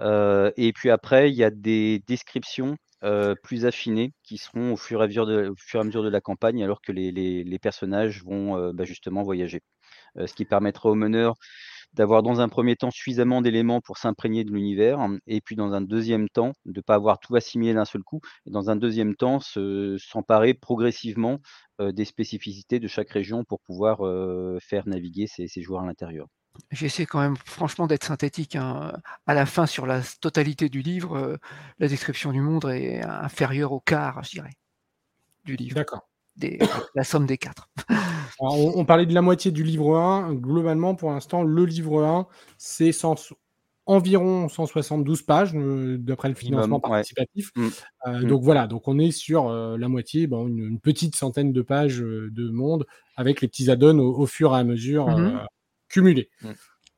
[0.00, 5.00] et puis après il y a des descriptions, heu, plus affinées qui seront au fur
[5.00, 5.54] et à mesure de au
[6.10, 9.60] la campagne alors que les personnages vont, heu, bah, justement voyager.
[10.18, 11.34] Heu, ce qui permettra aux meneurs
[11.94, 15.82] d'avoir dans un 1er temps suffisamment d'éléments pour s'imprégner de l'univers et puis dans un
[15.82, 19.40] 2e temps, de pas avoir tout assimilé d'un seul coup et dans un 2e temps
[19.40, 21.40] se s'emparer progressivement,
[21.80, 24.00] des spécificités de chaque région pour pouvoir,
[24.62, 26.28] faire naviguer ses ses joueurs à l'intérieur.
[26.70, 28.92] J'ai essayé quand même franchement d'être synthétique, hein,
[29.26, 31.38] à la fin sur la totalité du livre, heu,
[31.78, 34.52] la description du monde est inférieure au quart, je dirais,
[35.44, 36.08] du livre, D'accord.
[36.36, 36.58] des
[36.94, 37.68] la somme des 4.
[38.40, 42.04] Alors on on parlait de la moitié du livre 1, globalement pour l'instant le livre
[42.04, 42.26] 1,
[42.58, 42.92] c'est
[43.84, 47.50] environ 172 pages d'après le financement participatif.
[47.56, 47.68] Mmh.
[48.06, 48.24] Mmh.
[48.24, 52.50] Donc voilà, donc on est sur la moitié, bon, une, petite centaine de pages de
[52.50, 52.86] monde
[53.16, 55.46] avec les petits add-ons au, fur et à mesure mmh
[55.92, 56.30] cumulés.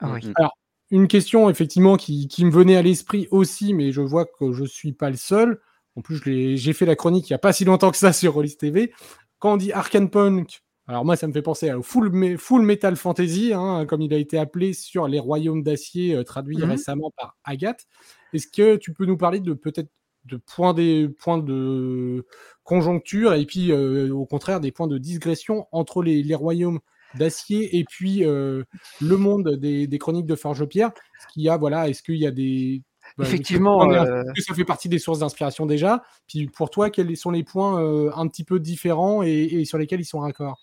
[0.01, 0.57] Ah Alors,
[0.91, 4.65] une question effectivement qui, qui me venait à l'esprit aussi, mais je vois que je
[4.65, 5.61] suis pas le seul.
[5.97, 8.35] En plus, j'ai fait la chronique il n'y a pas si longtemps que ça sur
[8.35, 8.93] Rollis TV.
[9.39, 12.97] Quand on dit Arkane Punk, alors moi, ça me fait penser au Full, full Metal
[12.97, 17.11] Fantasy, hein, comme il a été appelé sur Les Royaumes d'Acier, euh, traduit mmh récemment
[17.17, 17.87] par Agathe.
[18.33, 19.91] Est-ce que tu peux nous parler de peut-être
[20.27, 22.27] de points, des, points de
[22.63, 26.81] conjoncture et puis euh, au contraire des points de digression entre les, les royaumes
[27.19, 28.65] d'acier et puis euh,
[29.01, 32.17] le monde des, des, chroniques de Forge Pierre Est-ce qu'il y a, voilà, est-ce qu'il
[32.17, 32.83] y a des,
[33.17, 33.91] bah, Effectivement.
[33.91, 36.03] Euh, ça fait partie des sources d'inspiration déjà.
[36.27, 40.01] Puis pour toi, quels sont les points euh, un petit peu différents et, sur lesquels
[40.01, 40.61] ils sont raccords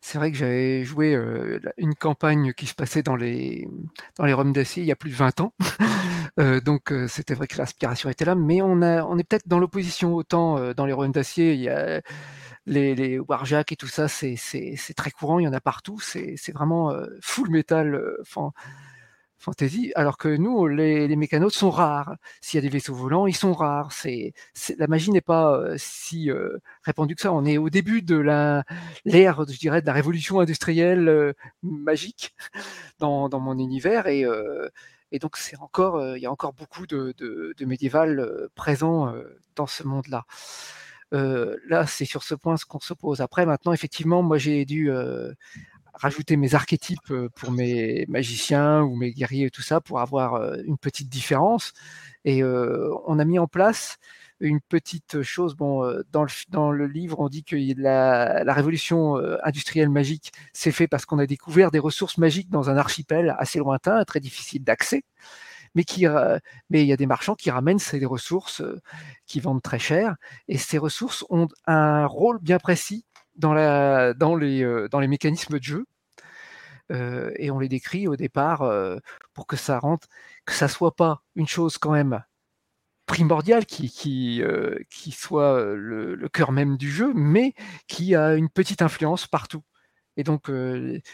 [0.00, 3.68] C'est vrai que j'avais joué euh, une campagne qui se passait dans les,
[4.16, 5.52] dans les Roms d'acier il y a plus de 20 ans.
[6.64, 10.14] donc c'était vrai que l'inspiration était là, mais on, a, on est peut-être dans l'opposition.
[10.14, 12.00] Autant dans les Roms d'acier, il y a
[12.66, 14.36] les, les Warjack et tout ça, c'est
[14.96, 15.98] très courant, il y en a partout.
[16.00, 18.00] C'est vraiment full metal
[19.40, 22.16] fantasy, alors que nous, les, les sont rares.
[22.40, 23.90] S'il y a des vaisseaux volants, ils sont rares.
[23.92, 24.34] C'est,
[24.78, 27.32] la magie n'est pas euh, si euh, répandue que ça.
[27.32, 28.64] On est au début de l'ère,
[29.48, 32.34] je dirais, de la révolution industrielle euh, magique
[32.98, 37.14] dans, mon univers et donc c'est encore, il y a encore beaucoup de
[37.64, 39.12] médiéval présent
[39.56, 40.24] dans ce monde-là.
[41.12, 43.20] Là, c'est sur ce point ce qu'on se pose.
[43.20, 44.90] Après, maintenant, effectivement, moi j'ai dû
[45.94, 50.78] rajouter mes archétypes pour mes magiciens ou mes guerriers et tout ça pour avoir une
[50.78, 51.72] petite différence.
[52.24, 53.98] Et on a mis en place
[54.40, 55.54] une petite chose.
[55.54, 60.72] Bon, dans le, dans le livre, on dit que la, la révolution industrielle magique s'est
[60.72, 64.64] fait parce qu'on a découvert des ressources magiques dans un archipel assez lointain, très difficile
[64.64, 65.02] d'accès.
[65.74, 66.06] Mais, qui,
[66.68, 68.62] mais il y a des marchands qui ramènent ces ressources
[69.26, 70.16] qui vendent très cher.
[70.48, 73.04] Et ces ressources ont un rôle bien précis
[73.40, 75.86] dans, euh, les mécanismes de jeu.
[76.92, 78.98] Euh, et on les décrit au départ euh,
[79.32, 80.08] pour que ça rentre,
[80.44, 82.22] que ça soit pas une chose quand même
[83.06, 83.88] primordiale qui,
[85.12, 87.54] soit le, cœur même du jeu, mais
[87.88, 89.62] qui a une petite influence partout.
[90.20, 90.50] Et donc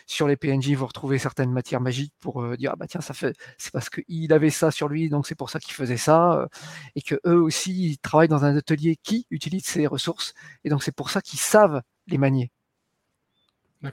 [0.07, 3.37] sur les PNJ, vous retrouvez certaines matières magiques pour dire ah bah tiens ça fait
[3.57, 6.49] c'est parce qu'il avait ça sur lui donc c'est pour ça qu'il faisait ça
[6.97, 10.83] et que eux aussi ils travaillent dans un atelier qui utilise ces ressources et donc
[10.83, 12.51] c'est pour ça qu'ils savent les manier.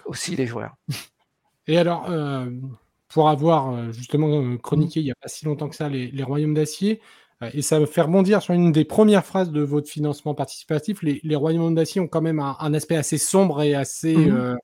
[0.06, 0.76] Aussi les joueurs.
[1.68, 2.10] Et alors,
[3.10, 6.56] pour avoir justement euh, chroniqué il n'y a pas si longtemps que ça les, royaumes
[6.56, 7.00] d'acier,
[7.54, 11.36] et ça me fait rebondir sur une des premières phrases de votre financement participatif, les,
[11.36, 14.56] royaumes d'acier ont quand même un, aspect assez sombre et assez mmh euh,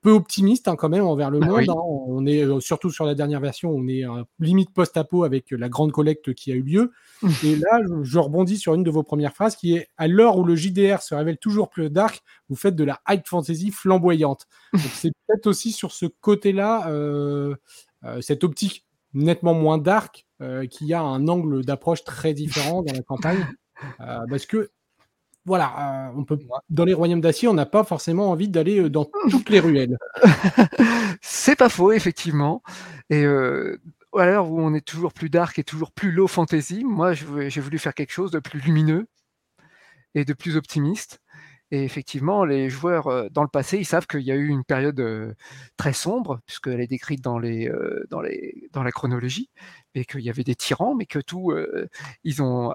[0.00, 1.68] peu optimiste hein, quand même envers le bah monde.
[1.68, 1.74] Hein.
[2.06, 4.04] On est euh, surtout sur la dernière version, on est
[4.38, 6.92] limite post-apo avec la grande collecte qui a eu lieu.
[7.44, 10.44] Et là, je, rebondis sur une de vos premières phrases qui est à l'heure où
[10.44, 14.46] le JDR se révèle toujours plus dark, vous faites de la high fantasy flamboyante.
[14.94, 17.54] c'est peut-être aussi sur ce côté-là, euh,
[18.20, 20.26] cette optique nettement moins dark,
[20.70, 23.46] qui a un angle d'approche très différent dans la campagne.
[24.28, 24.70] parce que
[25.44, 26.38] voilà, euh, on peut,
[26.70, 29.98] dans les royaumes d'acier, on n'a pas forcément envie d'aller euh, dans toutes les ruelles.
[31.20, 32.62] c'est pas faux, effectivement.
[33.10, 33.80] Et euh,
[34.16, 37.60] à l'heure où on est toujours plus dark et toujours plus low fantasy, moi j'ai
[37.60, 39.06] voulu faire quelque chose de plus lumineux
[40.14, 41.20] et de plus optimiste.
[41.72, 44.62] Et effectivement, les joueurs euh, dans le passé, ils savent qu'il y a eu une
[44.62, 45.34] période
[45.76, 47.72] très sombre, puisqu'elle est décrite dans, les,
[48.10, 49.50] dans, les, dans la chronologie,
[49.94, 51.52] et qu'il y avait des tyrans, mais que tout,
[52.24, 52.74] ils ont,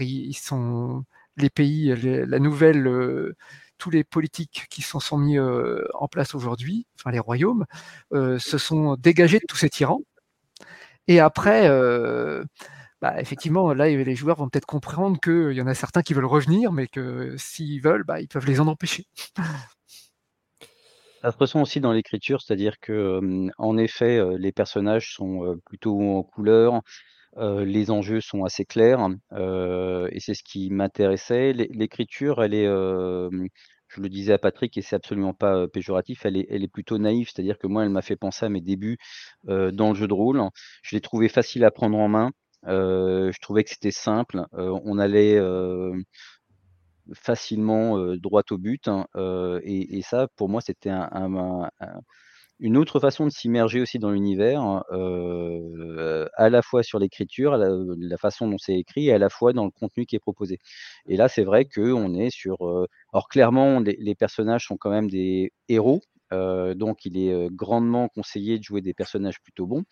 [0.00, 1.04] ils sont
[1.42, 3.36] les pays, la nouvelle, euh,
[3.78, 7.64] tous les politiques qui sont, sont mis euh, en place aujourd'hui, enfin les royaumes,
[8.12, 10.02] euh, se sont dégagés de tous ces tyrans.
[11.06, 11.68] Et après,
[13.00, 16.26] bah, effectivement, là, les joueurs vont peut-être comprendre qu'il y en a certains qui veulent
[16.26, 19.06] revenir, mais que s'ils veulent, bah, ils peuvent les en empêcher.
[21.22, 26.82] Ça se aussi dans l'écriture, c'est-à-dire que, en effet, les personnages sont plutôt en couleur,
[27.38, 31.52] les enjeux sont assez clairs, et c'est ce qui m'intéressait.
[31.52, 36.72] l'écriture, elle est, je le disais à Patrick et c'est absolument pas, péjoratif, elle est
[36.72, 37.30] plutôt naïve.
[37.32, 38.98] C'est-à-dire que moi, elle m'a fait penser à mes débuts,
[39.44, 40.42] dans le jeu de rôle.
[40.82, 42.30] Je l'ai trouvé facile à prendre en main,
[42.64, 45.40] je trouvais que c'était simple, on allait,
[47.14, 49.06] facilement, droit au but, hein,
[49.62, 51.68] et ça, pour moi, c'était un
[52.60, 54.82] une autre façon de s'immerger aussi dans l'univers, hein,
[56.36, 59.64] à la fois sur l'écriture, la façon dont c'est écrit et à la fois dans
[59.64, 60.58] le contenu qui est proposé.
[61.06, 62.56] Et là, c'est vrai qu'on est sur,
[63.12, 68.64] alors clairement, les personnages sont quand même des héros, donc il est, grandement conseillé de
[68.64, 69.84] jouer des personnages plutôt bons.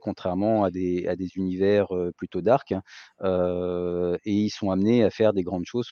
[0.00, 2.72] contrairement à des, à des univers plutôt dark.
[2.72, 5.90] et ils sont amenés à faire des grandes choses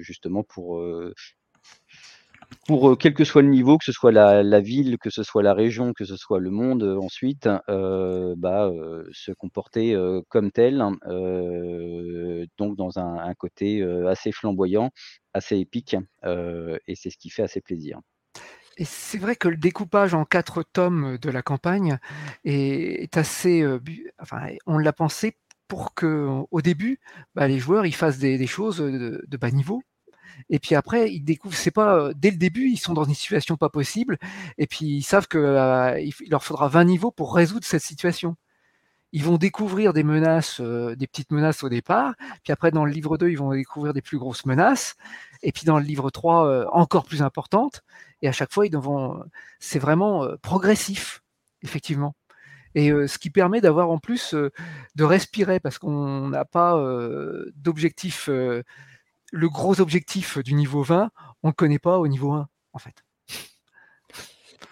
[0.00, 0.82] justement pour
[2.66, 5.54] pour quel que soit le niveau, que ce soit la, ville, que ce soit la
[5.54, 8.70] région, que ce soit le monde ensuite, bah,
[9.12, 9.96] se comporter
[10.28, 10.78] comme tel,
[12.58, 14.90] donc dans un, côté assez flamboyant,
[15.32, 18.00] assez épique, et c'est ce qui fait assez plaisir.
[18.78, 21.98] Et c'est vrai que le découpage en quatre tomes de la campagne
[22.44, 23.64] est, assez,
[24.20, 25.36] enfin, on l'a pensé
[25.68, 27.00] pour que, au début,
[27.34, 29.82] bah, les joueurs ils fassent des, choses de bas niveau,
[30.50, 33.56] et puis après, ils découvrent, c'est pas dès le début, ils sont dans une situation
[33.56, 34.18] pas possible,
[34.58, 38.36] et puis ils savent qu'il leur faudra 20 niveaux pour résoudre cette situation.
[39.12, 43.16] Ils vont découvrir des menaces, des petites menaces au départ, puis après dans le livre
[43.16, 44.96] 2, ils vont découvrir des plus grosses menaces,
[45.42, 47.82] et puis dans le livre 3, encore plus importantes,
[48.20, 49.22] et à chaque fois, ils vont,
[49.58, 51.22] c'est vraiment progressif,
[51.62, 52.14] effectivement.
[52.74, 56.76] Et ce qui permet d'avoir en plus de respirer, parce qu'on n'a pas
[57.54, 58.28] d'objectif
[59.32, 61.10] le gros objectif du niveau 20,
[61.42, 63.04] on ne le connaît pas au niveau 1, en fait.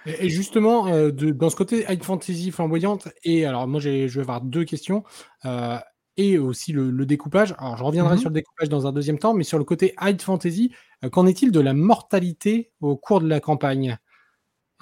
[0.07, 4.43] Et justement, euh, dans ce côté high fantasy flamboyante, et alors moi je vais avoir
[4.43, 5.03] deux questions,
[5.47, 5.79] euh,
[6.17, 7.55] et aussi le, découpage.
[7.59, 9.95] Alors je reviendrai mmh sur le découpage dans un deuxième temps, mais sur le côté
[10.01, 10.73] high fantasy,
[11.05, 13.99] euh, qu'en est-il de la mortalité au cours de la campagne?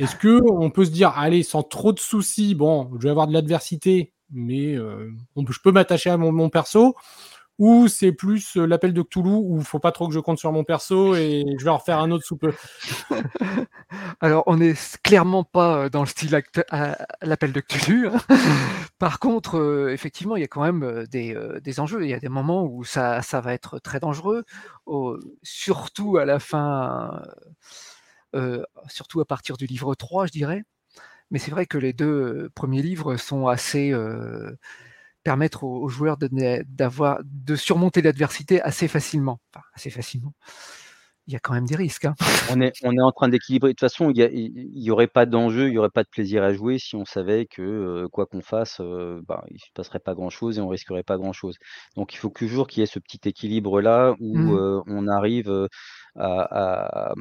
[0.00, 3.28] Est-ce que on peut se dire, allez, sans trop de soucis, bon, je vais avoir
[3.28, 6.96] de l'adversité, mais je peux m'attacher à mon perso?
[7.58, 10.38] Ou c'est plus euh, l'appel de Cthulhu où il faut pas trop que je compte
[10.38, 12.52] sur mon perso et je vais en refaire un autre sous peu
[14.20, 16.40] Alors, on n'est clairement pas euh, dans le style
[17.20, 18.08] l'appel de Cthulhu.
[18.08, 18.20] Hein.
[18.98, 22.04] Par contre, euh, effectivement, il y a quand même des, enjeux.
[22.04, 24.44] Il y a des moments où ça, va être très dangereux,
[25.42, 27.22] surtout à la fin,
[28.88, 30.62] surtout à partir du livre 3, je dirais.
[31.30, 33.92] Mais c'est vrai que les deux premiers livres sont assez
[35.22, 36.28] permettre aux, joueurs de,
[36.68, 39.40] d'avoir, de surmonter l'adversité assez facilement.
[39.52, 40.34] Enfin, assez facilement.
[41.28, 42.04] Il y a quand même des risques.
[42.04, 42.16] Hein.
[42.50, 43.70] On, est, on est en train d'équilibrer.
[43.70, 46.52] De toute façon, il n'y aurait pas d'enjeu, il n'y aurait pas de plaisir à
[46.52, 50.00] jouer si on savait que euh, quoi qu'on fasse, euh, bah, il ne se passerait
[50.00, 51.58] pas grand-chose et on risquerait pas grand-chose.
[51.94, 54.58] Donc il faut toujours qu'il y ait ce petit équilibre-là où mmh.
[54.58, 55.68] euh, on arrive
[56.16, 57.14] à,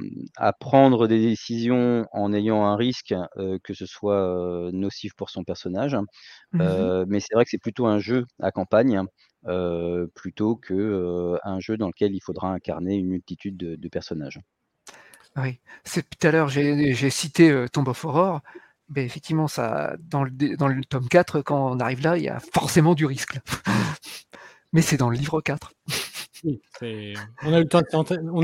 [0.59, 3.13] prendre des décisions en ayant un risque
[3.63, 5.95] que ce soit nocif pour son personnage.
[6.53, 9.03] Mmh mais c'est vrai que c'est plutôt un jeu à campagne
[10.13, 14.39] plutôt que un jeu dans lequel il faudra incarner une multitude de, personnages.
[15.37, 18.41] Oui, c'est tout à l'heure j'ai cité Tomb of Horror.
[18.93, 22.29] Mais effectivement, ça, dans, le, dans le tome 4, quand on arrive là, il y
[22.29, 23.39] a forcément du risque.
[24.73, 25.73] Mais c'est dans le livre 4
[26.43, 27.55] on,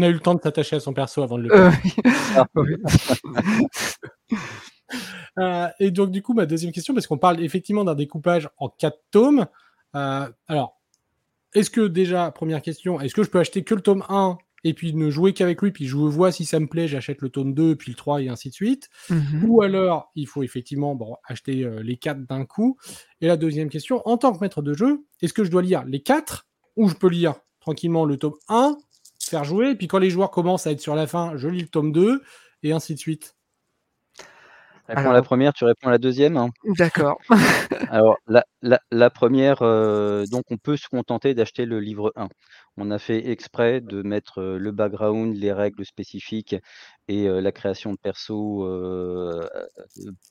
[0.02, 1.70] a eu le temps de s'attacher à son perso avant de le euh,
[5.40, 8.70] euh, et donc, du coup, ma deuxième question, parce qu'on parle effectivement d'un découpage en
[8.70, 9.48] quatre tomes.
[9.96, 10.80] Euh, alors,
[11.54, 14.74] est-ce que déjà, première question, est-ce que je peux acheter que le tome 1 et
[14.74, 17.54] puis ne jouer qu'avec lui, puis je vois si ça me plaît, j'achète le tome
[17.54, 18.90] 2, puis le 3 et ainsi de suite.
[19.10, 19.46] Mhm.
[19.46, 22.78] Ou alors, il faut effectivement bon, acheter les 4 d'un coup.
[23.22, 25.86] Et la deuxième question, en tant que maître de jeu, est-ce que je dois lire
[25.86, 27.36] les 4 ou je peux lire
[27.68, 28.78] tranquillement le tome 1,
[29.20, 31.68] faire jouer, puis quand les joueurs commencent à être sur la fin, je lis le
[31.68, 32.24] tome 2,
[32.64, 33.36] et ainsi de suite.
[34.88, 36.38] Réponds à la première, tu réponds à la deuxième.
[36.38, 36.50] Hein.
[36.78, 37.20] D'accord.
[37.92, 38.18] Alors,
[38.62, 42.30] la, première, euh, donc on peut se contenter d'acheter le livre 1.
[42.78, 46.56] On a fait exprès de mettre euh, le background, les règles spécifiques
[47.08, 48.66] et euh, la création de perso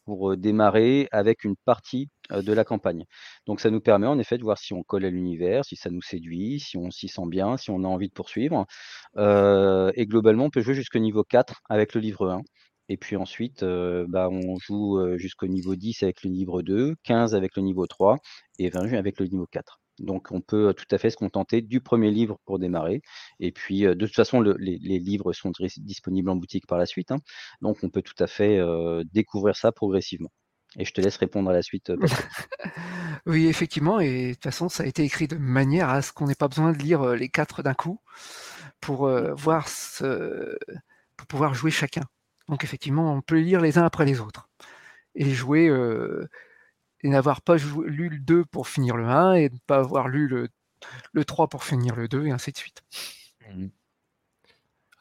[0.04, 3.04] pour démarrer avec une partie de la campagne.
[3.46, 5.90] Donc ça nous permet en effet de voir si on colle à l'univers, si ça
[5.90, 8.66] nous séduit, si on s'y sent bien, si on a envie de poursuivre.
[9.16, 12.42] et globalement, on peut jouer jusqu'au niveau 4 avec le livre 1.
[12.88, 17.56] Et puis ensuite, bah, on joue jusqu'au niveau 10 avec le niveau 2, 15 avec
[17.56, 18.18] le niveau 3
[18.58, 19.80] et 20 avec le niveau 4.
[19.98, 23.02] Donc on peut tout à fait se contenter du premier livre pour démarrer.
[23.40, 27.10] Et puis de toute façon, les, livres sont disponibles en boutique par la suite.
[27.12, 27.18] Hein.
[27.60, 28.60] Donc on peut tout à fait
[29.12, 30.30] découvrir ça progressivement.
[30.78, 31.90] Et je te laisse répondre à la suite.
[33.26, 33.98] oui, effectivement.
[33.98, 36.48] Et de toute façon, ça a été écrit de manière à ce qu'on n'ait pas
[36.48, 37.98] besoin de lire les quatre d'un coup
[38.80, 40.58] pour voir ce...
[41.16, 42.02] pour pouvoir jouer chacun.
[42.48, 44.48] Donc effectivement, on peut lire les uns après les autres
[45.14, 46.28] et jouer euh,
[47.02, 50.28] et n'avoir pas lu le 2 pour finir le 1 et ne pas avoir lu
[50.28, 50.48] le,
[51.12, 52.82] le 3 pour finir le 2 et ainsi de suite.
[53.48, 53.68] Mmh.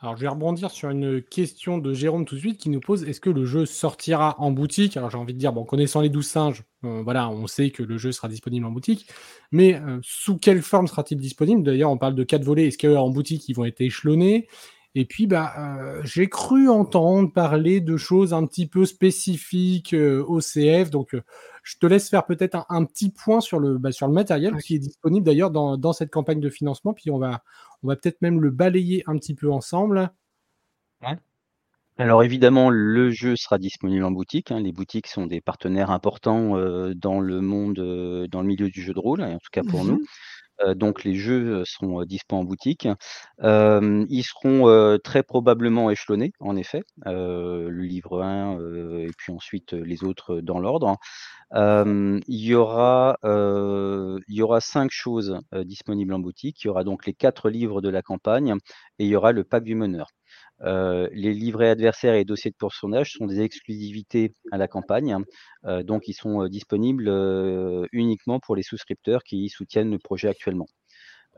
[0.02, 3.04] Alors je vais rebondir sur une question de Jérôme tout de suite qui nous pose
[3.06, 4.98] est-ce que le jeu sortira en boutique?
[4.98, 7.82] Alors j'ai envie de dire, bon, connaissant les 12 singes, euh, voilà, on sait que
[7.82, 9.08] le jeu sera disponible en boutique,
[9.52, 11.64] mais euh, sous quelle forme sera-t-il disponible?
[11.64, 14.48] D'ailleurs, on parle de 4 volets, est-ce qu'en boutique ils vont être échelonnés?
[14.98, 20.24] Et puis, bah, euh, j'ai cru entendre parler de choses un petit peu spécifiques euh,
[20.26, 20.90] au CF.
[20.90, 21.22] Donc, euh,
[21.64, 24.76] je te laisse faire peut-être un, petit point sur le, bah, sur le matériel qui
[24.76, 26.94] est disponible d'ailleurs dans, dans, cette campagne de financement.
[26.94, 27.44] Puis on va,
[27.84, 30.12] on va peut-être même le balayer un petit peu ensemble.
[31.98, 34.52] Alors évidemment, le jeu sera disponible en boutique.
[34.52, 34.60] Hein.
[34.60, 36.58] Les boutiques sont des partenaires importants
[36.94, 40.04] dans le monde, dans le milieu du jeu de rôle, en tout cas pour nous.
[40.76, 42.88] Donc les jeux seront disponibles en boutique.
[43.44, 46.84] ils seront très probablement échelonnés, en effet.
[47.06, 48.58] le livre 1
[49.00, 50.98] et puis ensuite les autres dans l'ordre.
[51.54, 56.64] il y aura il y aura cinq choses disponibles en boutique.
[56.64, 58.56] Il y aura donc les quatre livres de la campagne
[59.00, 60.08] et il y aura le pack du meneur.
[60.62, 65.18] Euh, les livrets adversaires et dossiers de pourcentage sont des exclusivités à la campagne,
[65.66, 67.10] euh, donc ils sont euh, disponibles
[67.92, 70.68] uniquement pour les souscripteurs qui soutiennent le projet actuellement.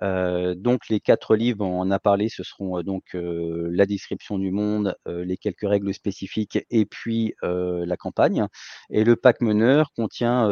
[0.02, 4.52] Donc les quatre livres, on en a parlé, ce seront donc euh, la description du
[4.52, 8.48] monde, les quelques règles spécifiques et puis la campagne.
[8.90, 10.48] Et le pack meneur contient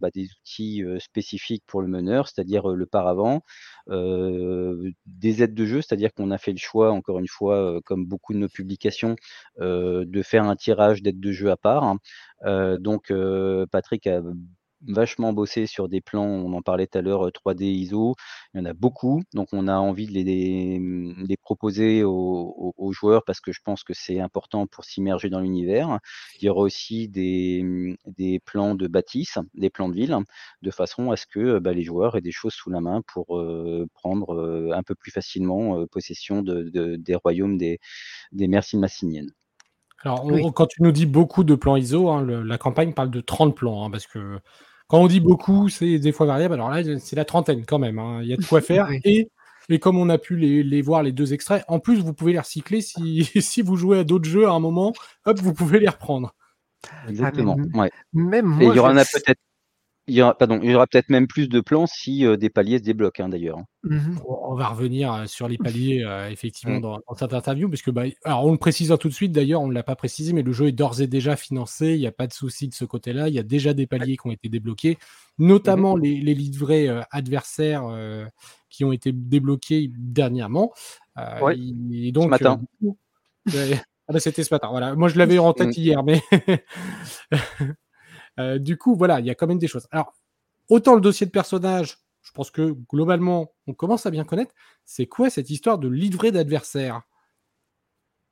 [0.00, 3.42] bah, des outils spécifiques pour le meneur, c'est-à-dire le paravent,
[3.88, 8.32] des aides de jeu, c'est-à-dire qu'on a fait le choix, encore une fois, comme beaucoup
[8.32, 9.16] de nos publications,
[9.58, 11.84] de faire un tirage d'aides de jeu à part.
[11.84, 12.76] Hein.
[12.78, 13.12] donc
[13.70, 14.20] Patrick a
[14.82, 18.14] vachement bossé sur des plans, on en parlait tout à l'heure, 3D ISO.
[18.54, 23.24] Il y en a beaucoup, donc on a envie de les, mmh, proposer aux, joueurs
[23.24, 25.98] parce que je pense que c'est important pour s'immerger dans l'univers.
[26.40, 30.16] Il y aura aussi des, mmh, plans de bâtisse, des plans de ville,
[30.62, 33.26] de façon à ce que bah, les joueurs aient des choses sous la main pour
[33.94, 37.78] prendre un peu plus facilement possession de, des royaumes des,
[38.32, 39.32] des merci massiniennes.
[40.06, 43.56] Alors, quand tu nous dis beaucoup de plans ISO, hein, la campagne parle de 30
[43.56, 44.38] plans, hein, parce que
[44.86, 46.54] quand on dit beaucoup, c'est des fois variable.
[46.54, 47.98] Alors là, c'est la trentaine quand même.
[47.98, 48.20] Hein.
[48.22, 48.88] Il y a de quoi faire.
[49.04, 49.28] et,
[49.68, 52.38] et, comme on a pu les, voir, les deux extraits, en plus, vous pouvez les
[52.38, 54.92] recycler si, si vous jouez à d'autres jeux à un moment.
[55.24, 56.34] Hop, vous pouvez les reprendre.
[57.08, 57.56] Exactement.
[57.74, 59.40] Ah, même moi, et il y aura peut-être
[60.08, 62.48] il y aura, pardon, il y aura peut-être même plus de plans si euh, des
[62.48, 63.58] paliers se débloquent hein, d'ailleurs.
[63.58, 63.66] Hein.
[63.82, 66.80] Mmh on va revenir euh, sur les paliers euh, effectivement mmh.
[66.80, 69.68] dans, cette interview, parce que bah, alors on le précisera tout de suite d'ailleurs, on
[69.68, 72.12] ne l'a pas précisé, mais le jeu est d'ores et déjà financé, il n'y a
[72.12, 74.48] pas de souci de ce côté-là, il y a déjà des paliers qui ont été
[74.48, 74.98] débloqués,
[75.38, 77.84] notamment mmh les, les, livrets adversaires
[78.70, 80.72] qui ont été débloqués dernièrement.
[81.18, 82.60] Et donc, ce matin.
[83.48, 84.94] ah bah, c'était ce matin, voilà.
[84.94, 86.22] Moi je l'avais en tête hier, mais
[88.38, 89.86] Euh, du coup, voilà, il y a quand même des choses.
[89.90, 90.14] Alors,
[90.68, 94.54] autant le dossier de personnage, je pense que globalement, on commence à bien connaître.
[94.84, 97.02] C'est quoi cette histoire de livret d'adversaire?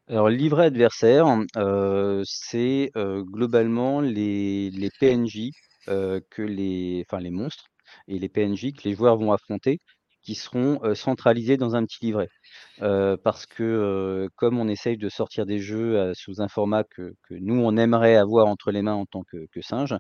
[0.09, 1.27] Alors, livret adversaire,
[1.57, 5.51] euh, c'est euh, globalement les, PNJ
[5.87, 7.67] que les, enfin les monstres
[8.09, 9.79] et les PNJ que les joueurs vont affronter,
[10.25, 12.29] qui seront centralisés dans un petit livret
[12.79, 17.77] parce que comme on essaye de sortir des jeux sous un format que, nous on
[17.77, 19.95] aimerait avoir entre les mains en tant que, singe,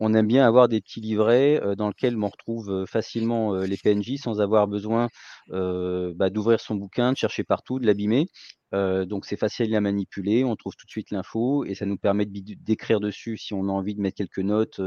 [0.00, 4.40] on aime bien avoir des petits livrets dans lesquels on retrouve facilement les PNJ sans
[4.40, 5.08] avoir besoin
[5.48, 8.26] bah, d'ouvrir son bouquin, de chercher partout, de l'abîmer.
[8.72, 12.26] donc c'est facile à manipuler, on trouve tout de suite l'info et ça nous permet
[12.26, 14.80] d'écrire dessus si on a envie de mettre quelques notes,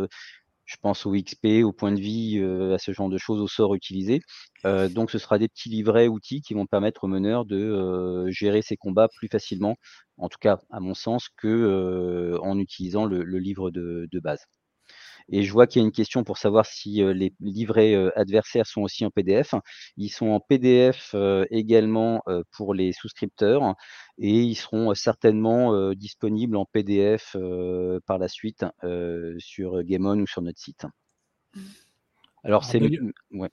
[0.72, 3.48] je pense au XP, au point de vie, euh, à ce genre de choses, au
[3.48, 4.22] sort utilisé.
[4.66, 8.32] Euh, donc ce sera des petits livrets outils qui vont permettre au meneur de euh,
[8.32, 9.76] gérer ses combats plus facilement,
[10.18, 14.46] en tout cas à mon sens, que en utilisant le, livre de base.
[15.32, 18.82] Et je vois qu'il y a une question pour savoir si les livrets adversaires sont
[18.82, 19.56] aussi en PDF.
[19.98, 21.16] Ils sont en PDF
[21.50, 22.22] également
[22.52, 23.76] pour les souscripteurs
[24.18, 27.36] et ils seront certainement disponibles en PDF
[28.06, 28.66] par la suite
[29.40, 30.86] sur Gameon ou sur notre site.
[32.44, 32.82] Alors, c'est.
[33.32, 33.50] Ouais.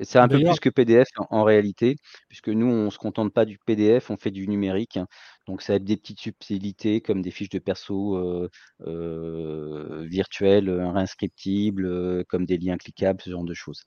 [0.00, 1.96] C'est un peu plus que PDF en, réalité,
[2.28, 4.98] puisque nous, on ne se contente pas du PDF, on fait du numérique.
[5.46, 8.48] Donc, ça a des petites subtilités comme des fiches de perso euh,
[8.86, 13.84] euh, virtuelles, euh, réinscriptibles, comme des liens cliquables, ce genre de choses.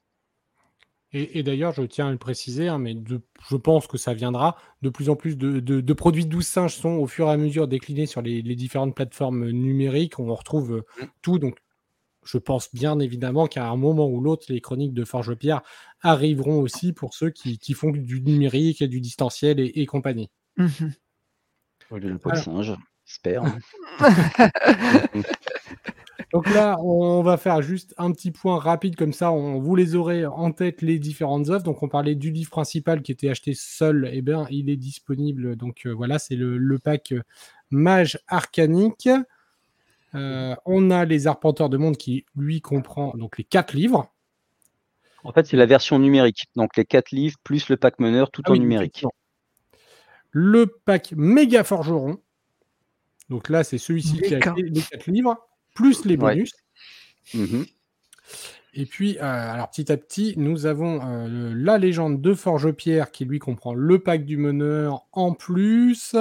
[1.16, 2.95] Et, d'ailleurs, je tiens à le préciser, hein, mais
[3.47, 4.57] je pense que ça viendra.
[4.82, 7.68] De plus en plus de, produits de 12 singes sont au fur et à mesure
[7.68, 10.20] déclinés sur les, les différentes plateformes numériques.
[10.20, 11.05] On retrouve mmh.
[11.22, 11.38] tout.
[11.38, 11.59] Donc,
[12.26, 15.61] je pense bien évidemment qu'à un moment ou l'autre, les chroniques de Forge-Pierre
[16.01, 20.30] arriveront aussi pour ceux qui, font du numérique et du distanciel et, compagnie.
[20.57, 20.67] Mmh
[21.91, 22.74] le singe,
[23.05, 23.43] j'espère.
[26.34, 29.93] Donc là, on va faire juste un petit point rapide comme ça, on, vous les
[29.93, 31.63] aurez en tête les différentes œuvres.
[31.63, 34.78] Donc on parlait du livre principal qui était acheté seul, et eh bien il est
[34.78, 35.55] disponible.
[35.55, 37.13] Donc euh, voilà, c'est le, le, pack
[37.69, 39.09] Mage Arcanique.
[40.16, 44.14] Euh, on a les Arpenteurs de Monde qui, lui, comprend donc les quatre livres.
[45.24, 46.45] En fait, c'est la version numérique.
[46.55, 49.05] Donc les quatre livres plus le pack meneur tout ah en numérique.
[50.32, 52.20] Le pack méga forgeron.
[53.30, 55.38] Donc là, c'est celui-ci qui a les quatre livres,
[55.74, 56.51] plus les bonus.
[57.34, 57.64] Mmh
[58.74, 63.26] Et puis, euh, alors petit à petit, nous avons euh, la légende de Forge-Pierre qui
[63.26, 66.16] lui comprend le pack du meneur en plus,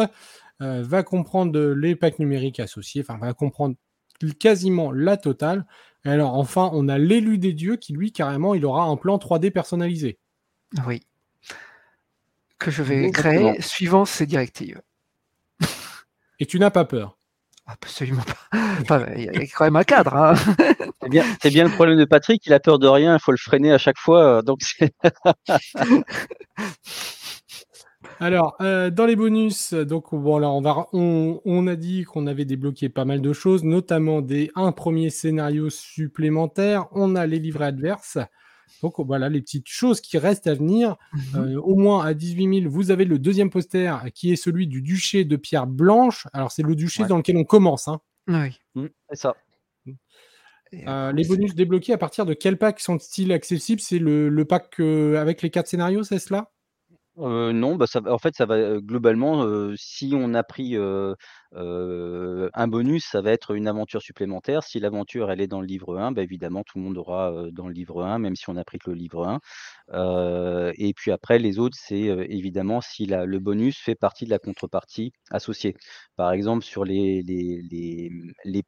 [0.62, 3.74] euh, va comprendre les packs numériques associés, enfin va comprendre
[4.38, 5.66] quasiment la totale.
[6.04, 9.18] Et alors enfin, on a l'élu des dieux qui lui carrément, il aura un plan
[9.18, 10.18] 3D personnalisé.
[10.86, 11.02] Oui.
[12.58, 14.80] Que je vais créer suivant ces directives.
[16.38, 17.18] Et tu n'as pas peur
[17.66, 18.22] Absolument
[18.88, 19.06] pas.
[19.16, 20.14] il y a quand même un cadre.
[20.14, 20.34] Hein.
[21.02, 23.38] C'est bien, bien, le problème de Patrick, il a peur de rien, il faut le
[23.38, 24.38] freiner à chaque fois.
[24.38, 24.60] Euh, donc
[28.20, 32.44] Alors, euh, dans les bonus, donc bon, là, on, va, on, a dit qu'on avait
[32.44, 36.86] débloqué pas mal de choses, notamment des, un premier scénario supplémentaire.
[36.92, 38.18] On a les livrets adverses.
[38.82, 40.96] Donc voilà les petites choses qui restent à venir.
[41.12, 41.22] Mhm.
[41.36, 44.82] Euh, au moins à 18 000, vous avez le deuxième poster qui est celui du
[44.82, 46.26] duché de Pierre Blanche.
[46.32, 47.88] Alors c'est le duché dans lequel on commence.
[47.88, 48.00] Hein.
[48.28, 49.36] Oui, mmh, c'est ça.
[50.86, 53.80] Euh, les bonus débloqués à partir de quel pack sont-ils accessibles?
[53.80, 56.50] C'est le, pack euh, avec les quatre scénarios, c'est cela?
[57.16, 59.46] Non, bah, ça en fait, ça va, globalement,
[59.76, 60.76] si on a pris,
[61.54, 64.62] un bonus, ça va être une aventure supplémentaire.
[64.62, 67.68] Si l'aventure, elle est dans le livre 1, bah, évidemment, tout le monde aura, dans
[67.68, 70.72] le livre 1, même si on a pris que le livre 1.
[70.76, 75.12] et puis après, les autres, c'est, évidemment si le bonus fait partie de la contrepartie
[75.30, 75.76] associée.
[76.16, 77.22] Par exemple, sur les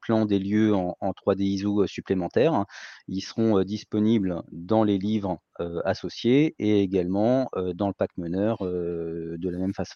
[0.01, 2.65] plans des lieux en en 3D ISO, supplémentaires, hein,
[3.07, 5.39] ils seront, disponibles dans les livres,
[5.85, 9.95] associés et également, dans le pack meneur, de la même façon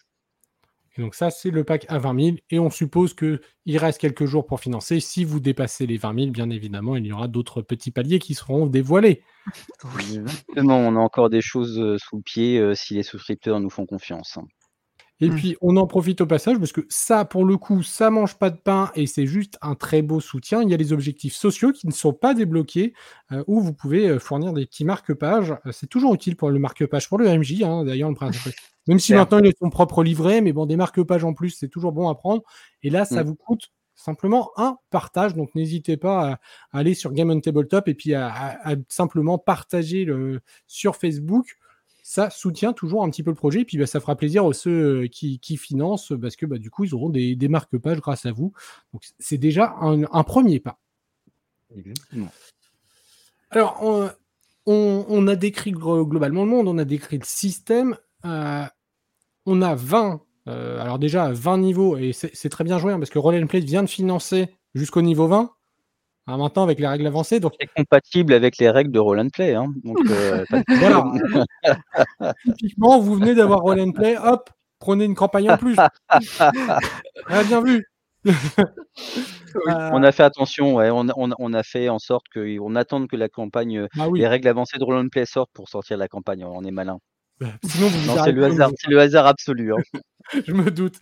[1.00, 2.36] donc ça, c'est le pack à 20 000.
[2.50, 3.40] Et on suppose qu'il
[3.78, 5.00] reste quelques jours pour financer.
[5.00, 8.34] Si vous dépassez les 20 000, bien évidemment, il y aura d'autres petits paliers qui
[8.34, 9.22] seront dévoilés.
[9.96, 10.76] Oui, exactement.
[10.76, 13.86] On a encore des choses euh, sous le pied euh, si les souscripteurs nous font
[13.86, 14.38] confiance.
[15.20, 15.34] Et mmh.
[15.34, 18.50] puis, on en profite au passage parce que ça, pour le coup, ça mange pas
[18.50, 20.62] de pain et c'est juste un très beau soutien.
[20.62, 22.94] Il y a les objectifs sociaux qui ne sont pas débloqués
[23.32, 25.54] euh, où vous pouvez euh, fournir des petits marque-pages.
[25.66, 28.54] Euh, c'est toujours utile pour le marque-page, pour le MJ, hein, d'ailleurs, le principe.
[28.88, 31.68] Même si maintenant il a son propre livret, mais bon, des marque-pages en plus, c'est
[31.68, 32.42] toujours bon à prendre.
[32.82, 33.26] Et là, ça mmh.
[33.26, 35.34] vous coûte simplement un partage.
[35.34, 38.58] Donc n'hésitez pas à, aller sur Game on Tabletop et puis à,
[38.88, 41.56] simplement partager le, sur Facebook
[42.10, 43.60] ça soutient toujours un petit peu le projet.
[43.60, 46.68] Et puis, bah, ça fera plaisir aux ceux euh, qui, financent parce que bah, du
[46.68, 48.52] coup, ils auront des, marque-pages grâce à vous.
[48.92, 50.80] Donc, c'est déjà un, premier pas.
[53.50, 53.80] Alors,
[54.66, 57.96] on, a décrit globalement le monde, on a décrit le système.
[58.24, 58.64] Euh,
[59.46, 63.10] on a 20, euh, alors déjà 20 niveaux, et c'est très bien joué hein, parce
[63.10, 65.52] que Roll Play vient de financer jusqu'au niveau 20.
[66.30, 67.40] Hein, maintenant, avec les règles avancées.
[67.40, 67.54] Donc...
[67.60, 69.54] C'est compatible avec les règles de Roll and Play.
[69.54, 69.72] Hein.
[69.82, 71.04] Donc, euh, voilà.
[72.44, 75.76] Typiquement, vous venez d'avoir Roll and Play, hop, prenez une campagne en plus.
[76.38, 77.84] ah, bien vu.
[79.66, 80.90] On a fait attention, ouais.
[80.90, 84.46] on, on, on, a fait en sorte qu'on attende que la campagne, ah les règles
[84.46, 86.44] avancées de Roll and Play sortent pour sortir la campagne.
[86.44, 86.98] On est malin.
[87.40, 87.88] Bah, sinon,
[88.22, 89.72] c'est le hasard, c'est le hasard absolu.
[89.72, 90.00] Hein.
[90.46, 91.00] je me doute.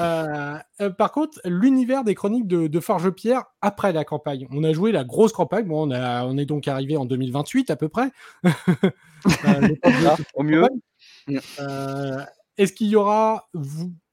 [0.00, 4.46] Euh, euh, par contre, l'univers des chroniques de, Forge-Pierre après la campagne.
[4.50, 5.66] On a joué la grosse campagne.
[5.66, 8.10] Bon, on, a, on est donc arrivé en 2028 à peu près.
[9.44, 10.62] Euh, ah, au mieux.
[12.58, 13.48] Est-ce qu'il y aura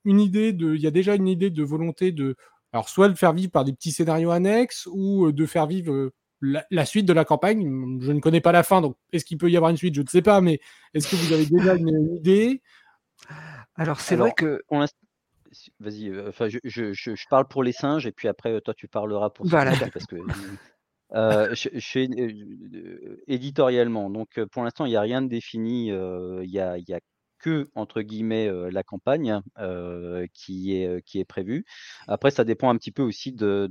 [0.06, 0.74] une idée de.
[0.74, 2.36] Il y a déjà une idée de volonté de.
[2.72, 6.12] Alors, soit de faire vivre par des petits scénarios annexes ou de faire vivre
[6.44, 8.00] la, suite de la campagne?
[8.02, 9.96] Je ne connais pas la fin, donc est-ce qu'il peut y avoir une suite?
[9.96, 10.60] Je ne sais pas, mais
[10.94, 12.62] est-ce que vous avez déjà une, idée?
[13.76, 14.62] Alors, c'est vrai que.
[15.80, 19.30] Vas-y, euh, enfin, je, je, parle pour les singes et puis après, toi, tu parleras
[19.30, 20.16] pour voilà, parce que
[21.14, 24.10] euh, je, suis euh, éditorialement.
[24.10, 25.90] Donc, pour l'instant, il n'y a rien de défini.
[25.90, 27.00] Il y a, y a
[27.44, 29.42] que entre guillemets la campagne
[30.34, 31.66] qui est qui est prévue.
[32.08, 33.68] Après, ça dépend un petit peu aussi de,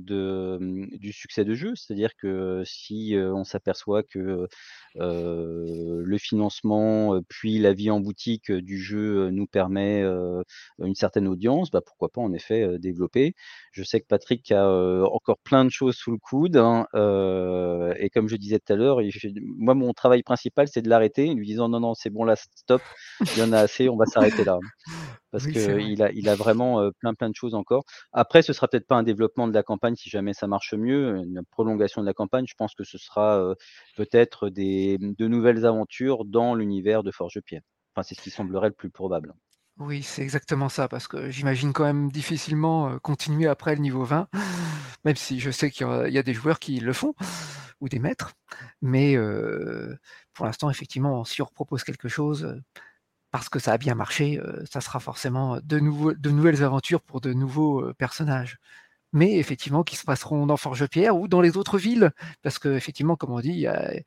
[0.59, 4.47] mmh, du succès de jeu, c'est-à-dire que si on s'aperçoit que
[4.95, 10.03] le financement puis la vie en boutique du jeu nous permet
[10.79, 13.33] une certaine audience, bah, pourquoi pas en effet développer.
[13.71, 14.67] Je sais que Patrick a
[15.11, 16.85] encore plein de choses sous le coude hein,
[17.97, 18.99] et comme je disais tout à l'heure,
[19.57, 22.81] moi mon travail principal c'est de l'arrêter, lui disant non non c'est bon là stop,
[23.21, 24.59] il y en a assez, on va s'arrêter là.
[25.31, 27.83] Parce qu'il a, il a vraiment plein plein de choses encore.
[28.11, 31.17] Après, ce sera peut-être pas un développement de la campagne si jamais ça marche mieux,
[31.17, 32.45] une prolongation de la campagne.
[32.47, 33.55] Je pense que ce sera
[33.95, 37.61] peut-être des de nouvelles aventures dans l'univers de Forge-Pierre.
[37.95, 39.33] Enfin, c'est ce qui semblerait le plus probable.
[39.79, 44.27] Oui, c'est exactement ça, parce que j'imagine quand même difficilement continuer après le niveau 20,
[45.03, 47.15] même si je sais qu'il y, a des joueurs qui le font,
[47.81, 48.33] ou des maîtres.
[48.83, 49.17] Mais
[50.33, 52.55] pour l'instant, effectivement, si on propose quelque chose,
[53.33, 54.39] parce que ça a bien marché,
[54.71, 58.59] ça sera forcément de, nouveaux, de nouvelles aventures pour de nouveaux personnages.
[59.13, 62.11] mais effectivement qui se passeront dans Forge-Pierre ou dans les autres villes,
[62.43, 64.03] parce qu'effectivement, comme on dit, il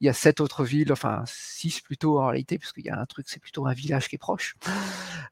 [0.00, 3.28] y a, sept autres villes, enfin six plutôt en réalité, puisqu'il y a un truc,
[3.28, 4.56] c'est plutôt un village qui est proche.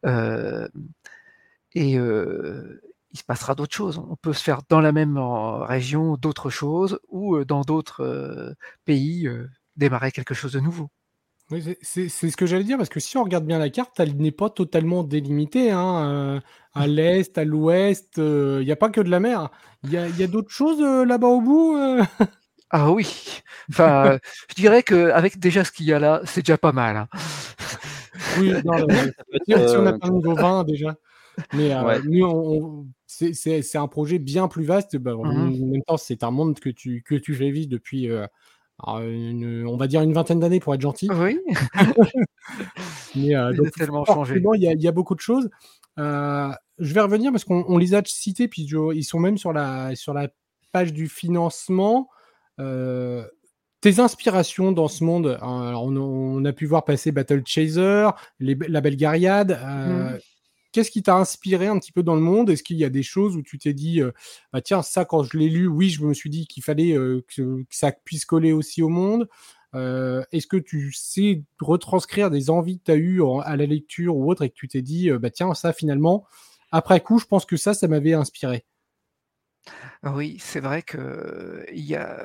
[0.06, 0.68] Euh,
[1.74, 2.80] et euh,
[3.12, 3.98] il se passera d'autres choses.
[3.98, 9.28] On peut se faire dans la même euh, région d'autres choses ou dans d'autres pays
[9.76, 10.90] démarrer quelque chose de nouveau.
[11.50, 14.16] Oui, c'est ce que j'allais dire, parce que si on regarde bien la carte, elle
[14.16, 15.70] n'est pas totalement délimitée.
[15.70, 16.42] Hein,
[16.74, 19.50] à l'est, à l'ouest, il n'y a pas que de la mer.
[19.84, 21.78] Il y a, d'autres choses là-bas au bout
[22.70, 24.18] Ah oui, enfin,
[24.48, 26.96] je dirais qu'avec déjà ce qu'il y a là, c'est déjà pas mal.
[26.96, 27.08] Hein.
[28.38, 28.52] Oui,
[29.46, 30.96] si on a pas niveau 20 déjà.
[31.54, 31.72] Mais
[33.06, 34.96] c'est un projet bien plus vaste.
[34.96, 38.08] Bah, en mmh même temps, c'est un monde que tu, que tu fais vivre depuis
[38.84, 41.08] on va dire une vingtaine d'années pour être gentil.
[41.12, 41.38] Oui.
[43.16, 44.36] Mais donc, tellement changé.
[44.36, 45.48] Il y, a, il y, a beaucoup de choses.
[45.96, 46.54] je
[46.94, 48.62] vais revenir parce qu'on les a cités, puis
[48.94, 50.28] ils sont même sur la, sur la
[50.72, 52.08] page du financement.
[52.58, 58.08] tes inspirations dans ce monde, on, a pu voir passer Battle Chaser,
[58.40, 59.58] la Belgariade.
[59.62, 60.18] Mmh.
[60.76, 62.50] Qu'est-ce qui t'a inspiré un petit peu dans le monde?
[62.50, 64.12] Est-ce qu'il y a des choses où tu t'es dit, euh,
[64.52, 67.24] bah tiens, ça, quand je l'ai lu, oui, je me suis dit qu'il fallait euh,
[67.34, 69.26] que, ça puisse coller aussi au monde.
[69.74, 74.18] Euh, Est-ce que tu sais retranscrire des envies que tu as eues à la lecture
[74.18, 76.26] ou autre et que tu t'es dit, bah tiens, ça, finalement,
[76.72, 78.66] après coup, je pense que ça, ça m'avait inspiré?
[80.02, 82.22] Oui, c'est vrai que il y a...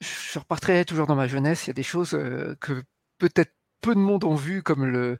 [0.00, 2.82] je repartirai toujours dans ma jeunesse, il y a des choses que
[3.16, 5.16] peut-être peu de monde ont vues, comme le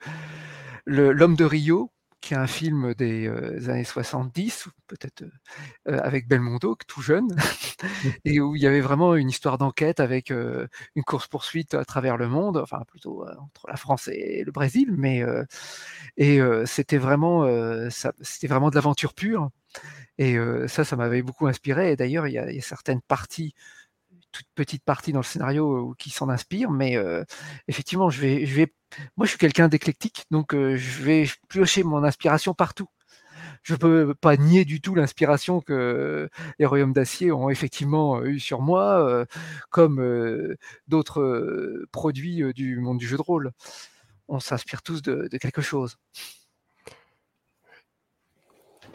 [0.85, 1.91] l'homme de Rio,
[2.23, 5.25] qui est un film des euh, années 70, peut-être
[5.89, 7.29] euh, avec Belmondo, tout jeune,
[8.25, 12.17] et où il y avait vraiment une histoire d'enquête avec euh, une course-poursuite à travers
[12.17, 15.25] le monde, enfin plutôt entre la France et le Brésil, mais
[16.17, 17.45] et c'était vraiment,
[17.91, 19.51] c'était vraiment de l'aventure pure.
[20.19, 20.37] Et
[20.69, 21.93] ça, ça m'avait beaucoup inspiré.
[21.93, 23.55] Et d'ailleurs, il y, a certaines parties
[24.33, 26.97] toute petite partie dans le scénario qui s'en inspire, mais
[27.69, 28.75] effectivement, je vais, je vais,
[29.17, 32.89] moi, je suis quelqu'un d'éclectique, donc je vais piocher mon inspiration partout.
[33.63, 36.29] Je peux pas nier du tout l'inspiration que
[36.59, 39.27] les Royaumes d'Acier ont effectivement eu sur moi,
[39.71, 40.57] comme
[40.89, 43.53] d'autres produits du monde du jeu de rôle.
[44.29, 45.97] On s'inspire tous de quelque chose.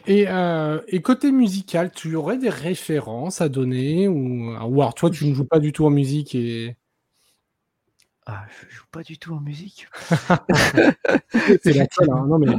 [0.08, 5.26] Euh, et, côté musical, tu aurais des références à donner ou, ou alors toi, tu
[5.26, 6.76] ne joues pas du tout en musique et
[8.26, 9.88] Ah, je joue pas du tout en musique.
[11.62, 12.26] C'est la seule, hein.
[12.26, 12.54] Non, mais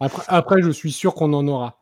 [0.00, 1.78] après, après, je suis sûr qu'on en aura.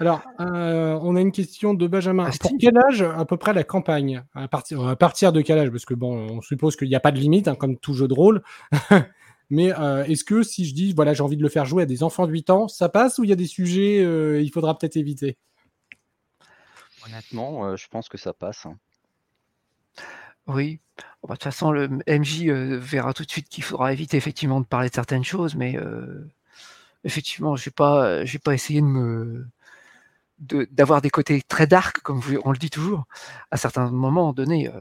[0.00, 2.26] Alors, euh, on a une question de Benjamin.
[2.28, 4.22] Ah, Pour quel âge à peu près la campagne?
[4.34, 5.70] À partir, à partir de quel âge?
[5.70, 8.08] Parce que bon, on suppose qu'il n'y a pas de limite, hein, comme tout jeu
[8.08, 8.42] de rôle.
[9.50, 11.86] Mais euh, est-ce que si je dis, voilà, j'ai envie de le faire jouer à
[11.86, 14.50] des enfants de 8 ans, ça passe ou il y a des sujets euh, il
[14.50, 15.38] faudra peut-être éviter?
[17.06, 18.66] Honnêtement, euh, je pense que ça passe.
[18.66, 18.76] Hein.
[20.46, 20.80] Oui.
[21.22, 24.66] Bah, de toute façon, le MJ verra tout de suite qu'il faudra éviter effectivement de
[24.66, 25.76] parler de certaines choses, mais
[27.04, 29.46] effectivement, je n'ai pas, pas essayé de me
[30.38, 33.04] d'avoir des côtés très dark, comme on le dit toujours,
[33.50, 34.80] à certains moments donnés, euh,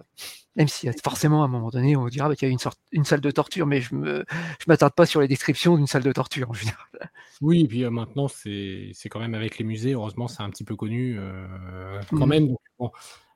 [0.58, 2.80] même si forcément à un moment donné on dira bah, qu'il y a une, sorte,
[2.92, 6.12] une salle de torture, mais je je m'attarde pas sur les descriptions d'une salle de
[6.12, 7.12] torture en général.
[7.42, 10.64] Oui, et puis euh, maintenant c'est quand même avec les musées, heureusement c'est un petit
[10.64, 12.30] peu connu euh, quand mmh.
[12.30, 12.56] même.
[12.80, 12.92] bon,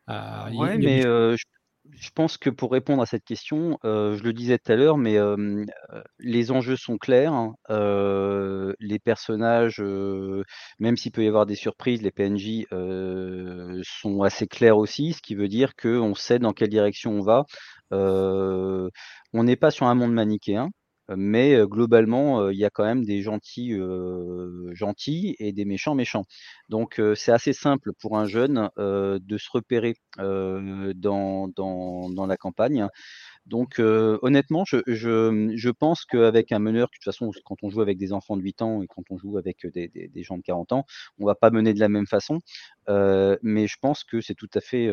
[0.07, 1.43] ouais, mais je
[2.13, 5.17] pense que pour répondre à cette question, je le disais tout à l'heure, mais
[6.19, 7.55] les enjeux sont clairs, hein.
[8.79, 9.81] les personnages,
[10.79, 12.65] même s'il peut y avoir des surprises, les PNJ,
[13.83, 17.45] sont assez clairs aussi, ce qui veut dire qu'on sait dans quelle direction on va.
[17.91, 20.69] on n'est pas sur un monde manichéen
[21.15, 23.75] mais globalement, il y a quand même des gentils
[24.73, 26.25] gentils et des méchants méchants.
[26.69, 31.51] Donc c'est assez simple pour un jeune de se repérer dans,
[32.27, 32.87] la campagne.
[33.45, 37.97] Donc honnêtement, je, je, pense qu'avec un meneur, de toute façon, quand on joue avec
[37.97, 40.73] des enfants de 8 ans et quand on joue avec des, des, gens de 40
[40.73, 40.85] ans,
[41.19, 42.39] on va pas mener de la même façon.
[42.87, 44.89] mais je pense que c'est tout à fait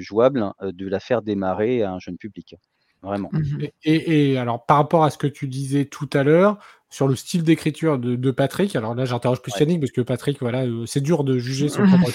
[0.00, 2.56] jouable de la faire démarrer à un jeune public
[3.02, 3.30] vraiment.
[3.32, 7.16] Mmh et, alors, par rapport à ce que tu disais tout à l'heure, sur le
[7.16, 11.00] style d'écriture de, Patrick, alors là, j'interroge plus Yannick, parce que Patrick, voilà, euh, c'est
[11.00, 12.10] dur de juger son propre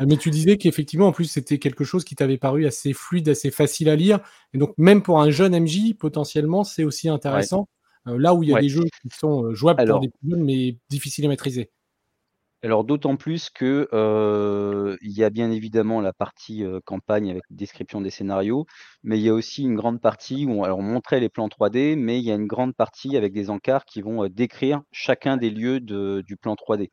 [0.00, 3.28] euh, Mais tu disais qu'effectivement, en plus, c'était quelque chose qui t'avait paru assez fluide,
[3.30, 4.20] assez facile à lire.
[4.52, 7.68] Et donc, même pour un jeune MJ, potentiellement, c'est aussi intéressant.
[8.08, 10.44] Euh, là où il y a des jeux qui sont jouables pour des plus jeunes,
[10.44, 11.70] mais difficiles à maîtriser.
[12.62, 13.88] Alors d'autant plus que,
[15.00, 18.66] il y a bien évidemment la partie, campagne avec description des scénarios,
[19.02, 21.96] mais il y a aussi une grande partie où on alors montrait les plans 3D,
[21.96, 25.50] mais il y a une grande partie avec des encarts qui vont, décrire chacun des
[25.50, 26.90] lieux du plan 3D.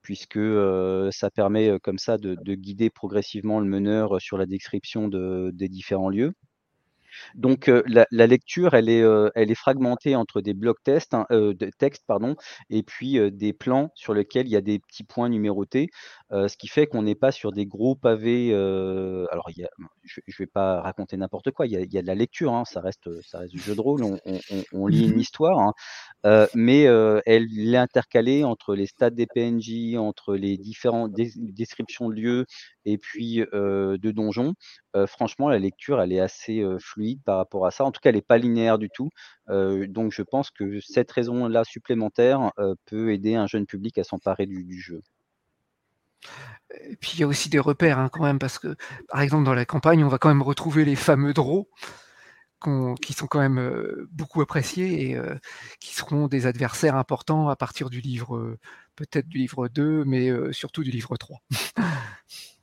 [0.00, 0.40] puisque
[1.12, 6.32] ça permet comme ça de, guider progressivement le meneur sur la description des différents lieux.
[7.34, 9.04] Donc la, lecture, elle est,
[9.34, 12.36] elle est fragmentée entre des blocs tests, hein, de textes pardon,
[12.70, 15.88] et puis des plans sur lesquels il y a des petits points numérotés,
[16.30, 18.52] ce qui fait qu'on n'est pas sur des gros pavés.
[18.54, 19.68] alors, il y a,
[20.04, 22.80] je ne vais pas raconter n'importe quoi, il y, a, de la lecture, hein, ça,
[22.80, 24.02] reste, ça reste du jeu de rôle,
[24.72, 26.82] on, lit une mmh histoire, hein, mais
[27.26, 32.46] elle est intercalée entre les stades des PNJ, entre les différentes descriptions de lieux
[32.84, 34.54] et puis de donjons.
[35.06, 37.84] franchement, la lecture, elle est assez fluide par rapport à ça.
[37.84, 39.10] En tout cas, elle n'est pas linéaire du tout.
[39.48, 42.52] donc, je pense que cette raison-là supplémentaire
[42.86, 45.02] peut aider un jeune public à s'emparer du, jeu.
[46.84, 48.76] Et puis il y a aussi des repères hein, quand même, parce que
[49.08, 51.68] par exemple dans la campagne, on va quand même retrouver les fameux draws
[53.00, 55.20] qui sont quand même beaucoup appréciés et
[55.80, 58.56] qui seront des adversaires importants à partir du livre,
[58.96, 61.38] peut-être du livre 2, mais surtout du livre 3.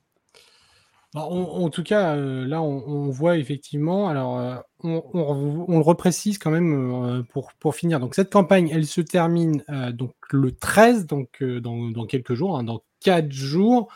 [1.18, 6.74] En, tout cas, euh, là, on, voit effectivement, alors euh, on, le reprécise quand même
[6.74, 8.00] euh, pour, pour finir.
[8.00, 9.64] Donc, cette campagne, elle se termine
[9.94, 13.90] donc le 13, donc dans, quelques jours, hein, dans 4 jours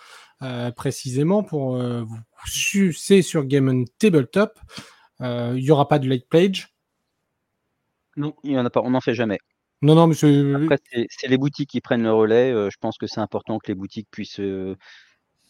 [0.76, 1.42] précisément.
[1.42, 4.58] Pour vous c'est sur Game on Tabletop.
[5.20, 6.74] Il n'y aura pas de late page.
[8.16, 9.38] Non, il n'y en a pas, on n'en fait jamais.
[9.82, 12.52] Non, non, mais c'est les boutiques qui prennent le relais.
[12.70, 14.40] je pense que c'est important que les boutiques puissent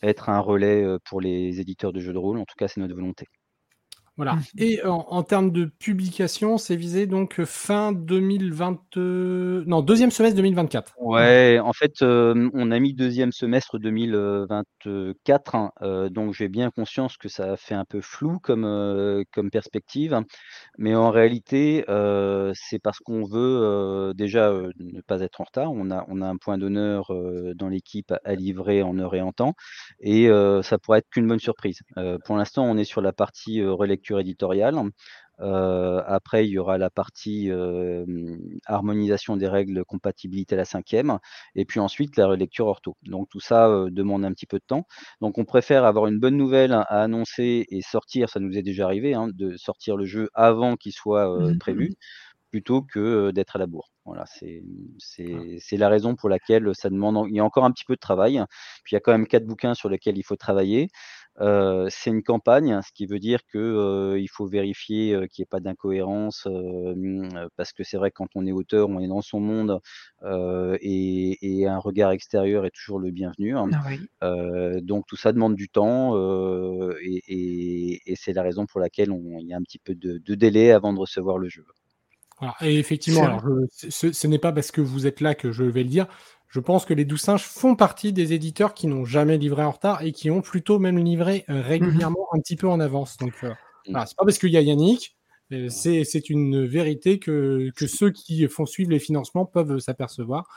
[0.03, 2.39] être un relais pour les éditeurs de jeux de rôle.
[2.39, 3.27] En tout cas, c'est notre volonté.
[4.21, 4.35] Voilà.
[4.35, 4.43] Mmh.
[4.59, 10.93] Et en, termes de publication, c'est visé donc fin 2020, non deuxième semestre 2024.
[10.99, 15.71] Ouais, en fait, on a mis deuxième semestre 2024, hein,
[16.11, 20.25] donc j'ai bien conscience que ça fait un peu flou comme comme perspective, hein.
[20.77, 25.73] mais en réalité, c'est parce qu'on veut déjà ne pas être en retard.
[25.73, 27.11] On a on a un point d'honneur
[27.55, 29.55] dans l'équipe à livrer en heure et en temps,
[30.01, 30.29] et
[30.63, 31.81] ça pourrait être qu'une bonne surprise.
[32.27, 34.77] pour l'instant, on est sur la partie relecture éditoriale.
[35.41, 37.51] Euh, après, il y aura la partie
[38.67, 41.19] harmonisation des règles, compatibilité à la cinquième,
[41.55, 42.97] et puis ensuite la relecture ortho.
[43.03, 44.87] Donc tout ça demande un petit peu de temps.
[45.21, 48.85] Donc on préfère avoir une bonne nouvelle à annoncer et sortir, ça nous est déjà
[48.85, 51.95] arrivé, hein, de sortir le jeu avant qu'il soit mmh prévu,
[52.51, 53.91] plutôt que d'être à la bourre.
[54.05, 54.63] Voilà, c'est
[54.99, 57.27] c'est la raison pour laquelle ça demande.
[57.29, 58.43] Il y a encore un petit peu de travail.
[58.83, 60.89] Puis il y a quand même quatre bouquins sur lesquels il faut travailler
[61.41, 66.47] c'est une campagne, ce qui veut dire qu'il faut vérifier qu'il n'y ait pas d'incohérence,
[67.57, 69.81] parce que c'est vrai que quand on est auteur, on est dans son monde
[70.23, 73.57] et, un regard extérieur est toujours le bienvenu.
[73.57, 73.71] Hein.
[74.21, 76.15] Ah donc tout ça demande du temps
[77.01, 79.11] et, c'est la raison pour laquelle
[79.41, 81.65] il y a un petit peu de, délai avant de recevoir le jeu.
[82.61, 83.41] et effectivement,
[83.79, 86.07] ce n'est pas parce que vous êtes là que je vais le dire
[86.51, 89.71] je pense que les Doux Singes font partie des éditeurs qui n'ont jamais livré en
[89.71, 93.17] retard et qui ont plutôt même livré euh, régulièrement un petit peu en avance.
[93.19, 93.51] Donc, euh,
[93.89, 94.05] mm.
[94.07, 95.17] c'est pas parce qu'il y a Yannick,
[95.53, 100.49] euh, c'est une vérité que, que, ceux qui font suivre les financements peuvent s'apercevoir.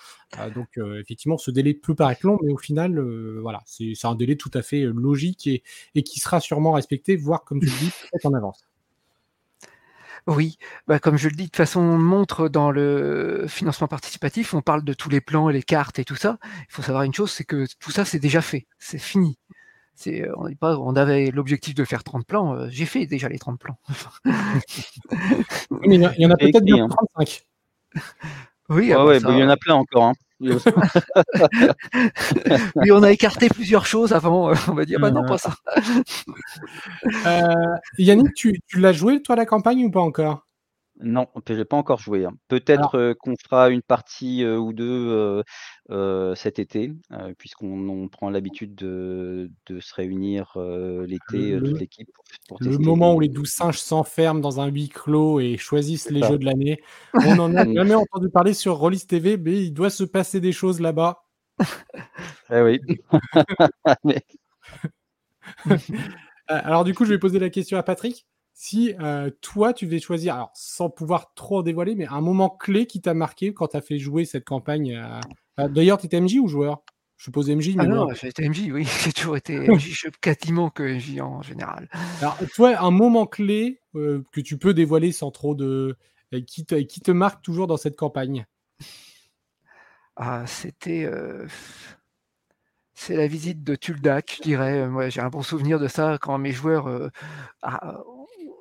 [0.55, 2.99] donc, effectivement, ce délai peut paraître long, mais au final,
[3.41, 5.63] voilà, c'est un délai tout à fait logique et,
[5.93, 8.63] et, qui sera sûrement respecté, voire, comme tu le dis, peut-être en avance.
[10.27, 10.57] Oui,
[10.87, 14.61] bah, comme je le dis, de toute façon, on montre dans le financement participatif, on
[14.61, 16.37] parle de tous les plans et les cartes et tout ça.
[16.43, 19.37] Il faut savoir une chose, c'est que tout ça, c'est déjà fait, c'est fini.
[19.95, 23.37] C'est, on, pas, on avait l'objectif de faire 30 plans, euh, j'ai fait déjà les
[23.37, 23.77] 30 plans.
[25.83, 27.45] il y, en a peut-être bien 35.
[28.69, 30.05] Oui, ah bah, il y en a plein encore.
[30.05, 30.13] Hein.
[32.75, 34.51] oui, on a écarté plusieurs choses avant.
[34.51, 35.53] Euh, on va dire, bah non, pas ça.
[37.25, 40.45] Euh, Yannick, tu, tu l'as joué, toi, la campagne ou pas encore?
[41.01, 42.25] Non, je l'ai pas encore joué.
[42.25, 42.33] Hein.
[42.47, 45.43] Peut-être qu'on fera une partie ou deux
[46.35, 46.93] cet été,
[47.37, 52.09] puisqu'on prend l'habitude de, se réunir l'été, toute l'équipe.
[52.59, 56.37] le moment où les douze singes s'enferment dans un huis clos et choisissent les jeux
[56.37, 56.81] de l'année.
[57.27, 60.51] On n'en a jamais entendu parler sur Rollis TV, mais il doit se passer des
[60.51, 61.23] choses là-bas.
[62.51, 62.79] Eh oui.
[66.47, 68.25] Alors du coup, je vais poser la question à Patrick.
[68.53, 72.85] Si euh, toi, tu devais choisir, alors sans pouvoir trop dévoiler, mais un moment clé
[72.85, 75.01] qui t'a marqué quand tu as fait jouer cette campagne.
[75.57, 76.83] D'ailleurs, tu étais MJ ou joueur?
[77.17, 77.75] Je suppose MJ.
[77.75, 78.85] Mais ah non, j'étais MJ, oui.
[79.03, 81.89] J'ai toujours été MJ, quasiment que MJ en général.
[82.19, 85.97] Alors, toi, un moment clé euh, que tu peux dévoiler sans trop de.
[86.33, 88.45] Euh, qui te, qui te marque toujours dans cette campagne?
[90.15, 91.09] Ah, c'était.
[92.93, 94.87] C'est la visite de Tuldak, je dirais.
[94.87, 97.09] Moi, j'ai un bon souvenir de ça quand mes joueurs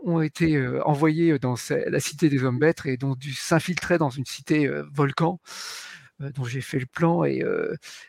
[0.05, 4.27] ont été envoyés dans la cité des hommes bêtes et donc dû s'infiltrer dans une
[4.27, 5.41] cité volcan.
[6.21, 7.43] dont j'ai fait le plan et,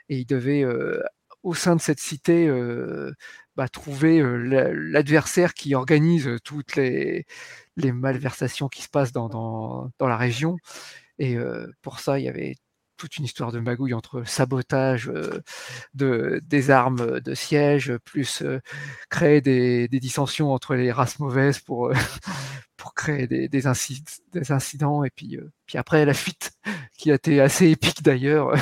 [0.09, 0.65] et il devait
[1.43, 2.49] au sein de cette cité
[3.55, 4.21] bah, trouver
[4.73, 7.25] l'adversaire qui organise toutes les,
[7.77, 10.57] les, malversations qui se passent dans, dans, dans la région.
[11.19, 11.37] Et
[11.81, 12.55] pour ça, il y avait
[13.03, 15.11] toute une histoire de magouille entre sabotage
[15.93, 18.41] de, des armes de siège, plus
[19.09, 21.91] créer des, des, dissensions entre les races mauvaises pour,
[22.77, 23.63] pour créer des, des,
[24.31, 25.03] des incidents.
[25.03, 26.53] Et puis, puis après, la fuite,
[26.97, 28.55] qui a été assez épique d'ailleurs,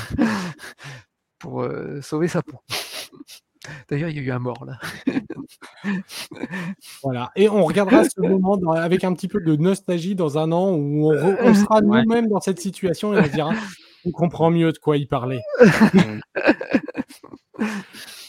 [1.38, 1.64] pour
[2.02, 2.62] sauver sa peau.
[3.90, 4.80] D'ailleurs, il y a eu un mort là.
[7.04, 7.30] voilà.
[7.36, 11.12] Et on regardera ce moment avec un petit peu de nostalgie dans un an où
[11.12, 13.54] on, sera nous-mêmes dans cette situation et on dira
[14.06, 15.42] on comprend mieux de quoi il parlait.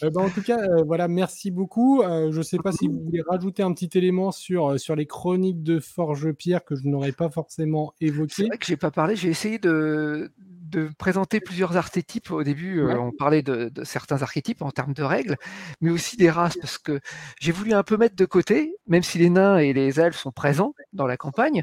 [0.05, 2.03] Euh, ben, en tout cas, euh, voilà, merci beaucoup.
[2.03, 5.07] Euh, je ne sais pas si vous voulez rajouter un petit élément sur, sur les
[5.07, 8.35] chroniques de Forge Pierre que je n'aurais pas forcément évoqué.
[8.35, 9.15] C'est vrai que j'ai pas parlé.
[9.15, 10.33] J'ai essayé de,
[10.73, 12.31] de présenter plusieurs archétypes.
[12.31, 15.37] Au début, euh, on parlait de, certains archétypes en termes de règles,
[15.81, 17.01] mais aussi des races, parce que
[17.41, 20.33] j'ai voulu un peu mettre de côté, même si les nains et les elfes sont
[20.33, 21.63] présents dans la campagne,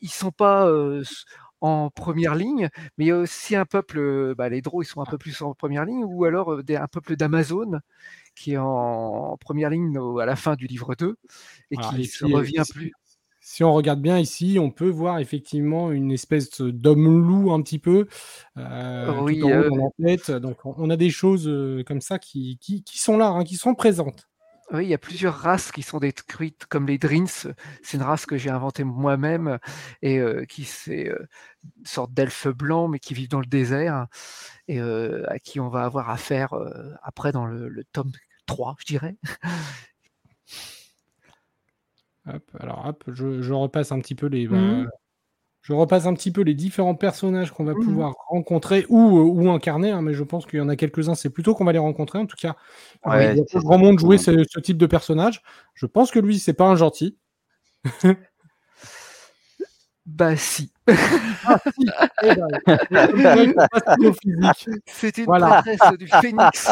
[0.00, 1.02] ils sont pas euh,
[1.60, 5.00] en première ligne, mais il y a aussi un peuple, bah, les Drôs, ils sont
[5.00, 7.80] un peu plus en première ligne, ou alors un peuple d'Amazon
[8.34, 11.16] qui est en, première ligne à la fin du livre 2
[11.70, 12.92] et qui revient plus
[13.42, 17.78] si on regarde bien ici, on peut voir effectivement une espèce d'homme loup un petit
[17.78, 18.06] peu
[18.58, 20.30] euh, oui, euh, dans la tête.
[20.30, 21.50] Donc on a des choses
[21.86, 24.29] comme ça qui, qui, sont là, hein, qui sont présentes.
[24.72, 27.26] Oui, il y a plusieurs races qui sont décrites comme les Drins.
[27.82, 29.58] C'est une race que j'ai inventée moi-même
[30.02, 34.06] et qui c'est une sorte d'elfe blanc mais qui vivent dans le désert
[34.68, 36.54] et à qui on va avoir affaire
[37.02, 38.12] après dans le, le tome
[38.46, 39.16] 3, je dirais
[42.58, 44.46] alors hop, je, repasse un petit peu les.
[44.46, 44.90] Bah, mmh.
[45.70, 47.84] Je repasse un petit peu les différents personnages qu'on va mmh.
[47.84, 51.14] pouvoir rencontrer ou, euh, ou incarner, hein, mais je pense qu'il y en a quelques-uns,
[51.14, 52.18] c'est plutôt qu'on va les rencontrer.
[52.18, 52.56] En tout cas,
[53.06, 55.42] il y a pas grand monde jouer ce, type de personnage.
[55.74, 57.16] Je pense que lui, c'est pas un gentil.
[60.06, 60.72] bah si.
[61.42, 61.58] Ah,
[62.22, 62.48] eh ben,
[64.86, 65.62] c'est une voilà.
[65.98, 66.70] du phénix.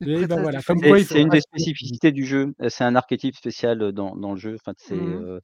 [0.00, 0.28] Ben
[1.04, 2.52] c'est une des spécificités du jeu.
[2.68, 4.56] C'est un archétype spécial dans, dans le jeu.
[4.56, 5.40] Enfin, c'est, mmh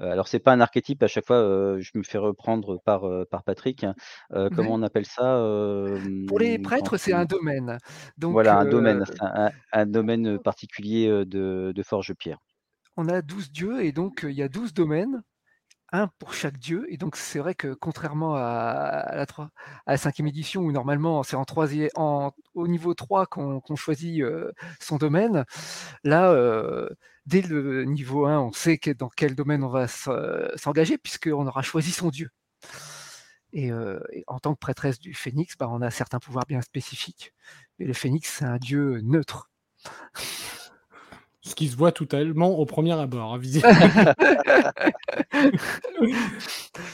[0.00, 1.02] alors c'est pas un archétype.
[1.02, 3.84] À chaque fois, je me fais reprendre par par Patrick.
[3.84, 3.94] Hein.
[4.30, 5.42] comment on appelle ça
[6.26, 7.78] Pour les prêtres, c'est un domaine.
[8.16, 9.04] Donc, voilà, un domaine,
[9.72, 12.38] un, domaine particulier de, de Forge Pierre.
[12.96, 15.22] On a 12 dieux et donc il y a 12 domaines
[15.92, 16.86] un pour chaque dieu.
[16.88, 19.50] Et donc, c'est vrai que contrairement à, la, 3,
[19.86, 24.22] à la cinquième édition, où normalement c'est en au niveau 3 qu'on choisit
[24.80, 25.44] son domaine,
[26.04, 26.34] là,
[27.26, 29.86] dès le niveau 1, on sait dans quel domaine on va
[30.56, 32.30] s'engager, puisqu'on aura choisi son dieu.
[33.52, 33.70] Et,
[34.26, 37.32] en tant que prêtresse du phénix, bah, on a certains pouvoirs bien spécifiques.
[37.78, 39.50] Mais le phénix, c'est un dieu neutre.
[41.48, 43.40] Ce qui se voit totalement au premier abord, hein,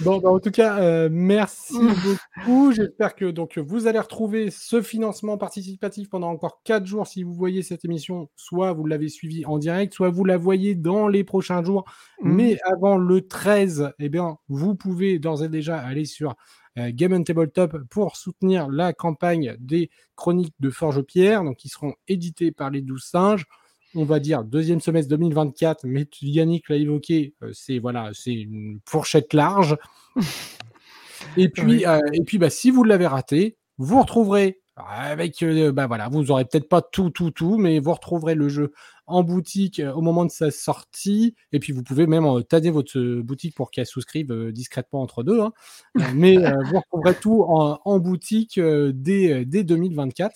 [0.01, 2.71] bon, bah, en tout cas, euh, merci beaucoup.
[2.73, 7.35] J'espère que donc vous allez retrouver ce financement participatif pendant encore 4 jours si vous
[7.35, 8.29] voyez cette émission.
[8.37, 11.85] Soit vous l'avez suivi en direct, soit vous la voyez dans les prochains jours.
[12.23, 12.33] Mmh.
[12.33, 16.37] Mais avant le 13, eh bien, vous pouvez d'ores et déjà aller sur
[16.79, 21.69] euh, Game and Tabletop pour soutenir la campagne des chroniques de Forge Pierre, donc qui
[21.69, 23.47] seront éditées par les 12 singes
[23.95, 28.81] on va dire deuxième semestre 2024, mais Yannick l'a évoqué, euh, c'est voilà, c'est une
[28.87, 29.77] fourchette large.
[31.37, 35.87] et puis, euh, et puis bah, si vous l'avez raté, vous retrouverez avec, euh, bah
[35.87, 38.73] voilà, vous aurez peut-être pas tout, tout, tout, mais vous retrouverez le jeu
[39.07, 41.37] en boutique au moment de sa sortie.
[41.53, 45.41] Et puis vous pouvez même tader votre boutique pour qu'elle souscrive discrètement entre deux.
[45.41, 45.53] Hein.
[46.15, 50.35] mais vous retrouverez tout en, boutique dès, dès 2024.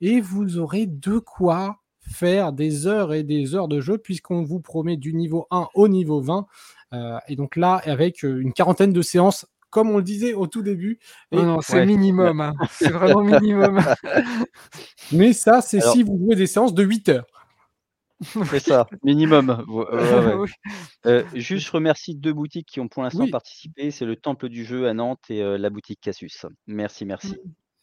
[0.00, 1.78] Et vous aurez de quoi
[2.08, 5.88] faire des heures et des heures de jeu puisqu'on vous promet du niveau 1 au
[5.88, 6.46] niveau 20.
[6.92, 10.46] Euh, et donc là, avec euh, une quarantaine de séances, comme on le disait au
[10.46, 10.98] tout début.
[11.32, 11.36] Et...
[11.36, 12.40] Non, c'est minimum.
[12.40, 12.54] Hein.
[12.70, 13.80] C'est vraiment minimum.
[15.12, 17.26] Mais ça, c'est si vous jouez des séances de 8 heures.
[18.50, 19.62] C'est ça, minimum.
[21.04, 23.90] Euh, juste, je remercie deux boutiques qui ont pour l'instant participé.
[23.90, 26.46] C'est le Temple du Jeu à Nantes et la boutique Cassus.
[26.66, 27.36] Merci, merci.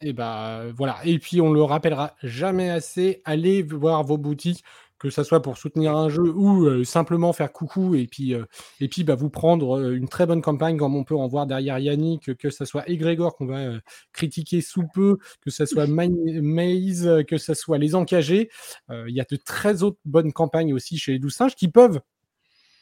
[0.04, 0.98] Et bah voilà.
[1.06, 3.22] Et puis on le rappellera jamais assez.
[3.26, 4.64] Allez voir vos boutiques,
[5.00, 8.36] que ce soit pour soutenir un jeu ou simplement faire coucou et puis
[8.82, 11.80] et puis bah, vous prendre une très bonne campagne comme on peut en voir derrière
[11.80, 13.80] Yannick, que ce soit Egrégor qu'on va
[14.12, 18.50] critiquer sous peu, que ce soit Maze, que ce soit les Encagés.
[18.90, 22.02] Il y a de très autres bonnes campagnes aussi chez les Douze Singes qui peuvent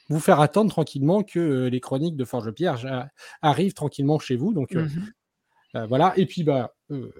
[0.09, 3.09] vous faire attendre tranquillement que les chroniques de Forge Pierre
[3.41, 4.53] arrivent tranquillement chez vous.
[4.53, 4.75] Donc,
[5.73, 6.13] mmh voilà.
[6.17, 6.75] Et puis, bah,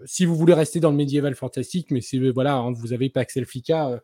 [0.06, 3.46] si vous voulez rester dans le médiéval fantastique, mais c'est voilà, hein, vous avez Paxel
[3.46, 4.02] Flica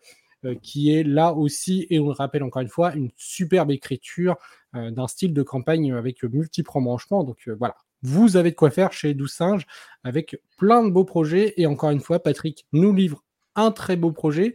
[0.62, 4.36] qui est là aussi, et on le rappelle encore une fois, une superbe écriture
[4.74, 7.24] d'un style de campagne avec multiples embranchements.
[7.24, 9.66] Donc voilà, vous avez de quoi faire chez Douze Singes
[10.04, 11.54] avec plein de beaux projets.
[11.58, 13.24] Et encore une fois, Patrick nous livre
[13.56, 14.54] un très beau projet.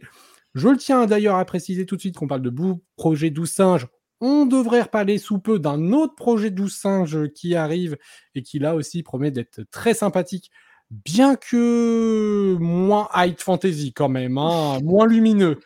[0.55, 3.51] Je le tiens d'ailleurs à préciser tout de suite qu'on parle de beau projet Douze
[3.51, 3.87] Singes.
[4.25, 7.97] On devrait reparler sous peu d'un autre projet Douze Singes qui arrive
[8.35, 10.49] et qui là aussi promet d'être très sympathique,
[10.91, 15.59] bien que moins high fantasy quand même, hein, moins lumineux.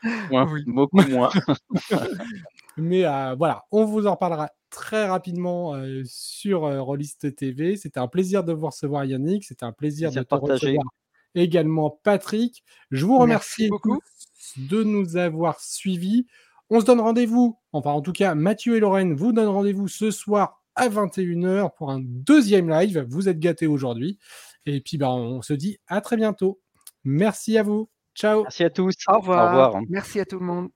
[0.65, 1.29] beaucoup moins.
[2.77, 7.75] Mais euh, voilà, on vous en reparlera très rapidement euh, sur euh, Rollist TV.
[7.75, 10.83] C'était un plaisir de vous recevoir Yannick, c'était un plaisir de te recevoir
[11.35, 12.63] également Patrick.
[12.89, 13.99] Je vous remercie beaucoup
[14.57, 16.25] de nous avoir suivis.
[16.69, 20.11] On se donne rendez-vous, enfin en tout cas Mathieu et Lorraine vous donnent rendez-vous ce
[20.11, 23.05] soir à 21h pour un deuxième live.
[23.09, 24.19] Vous êtes gâtés aujourd'hui.
[24.65, 26.59] Et puis ben, on se dit à très bientôt.
[27.03, 27.89] Merci à vous.
[28.15, 28.43] Ciao.
[28.43, 28.95] Merci à tous.
[29.07, 29.45] Au revoir.
[29.45, 29.83] Au revoir.
[29.89, 30.69] Merci à tout le monde.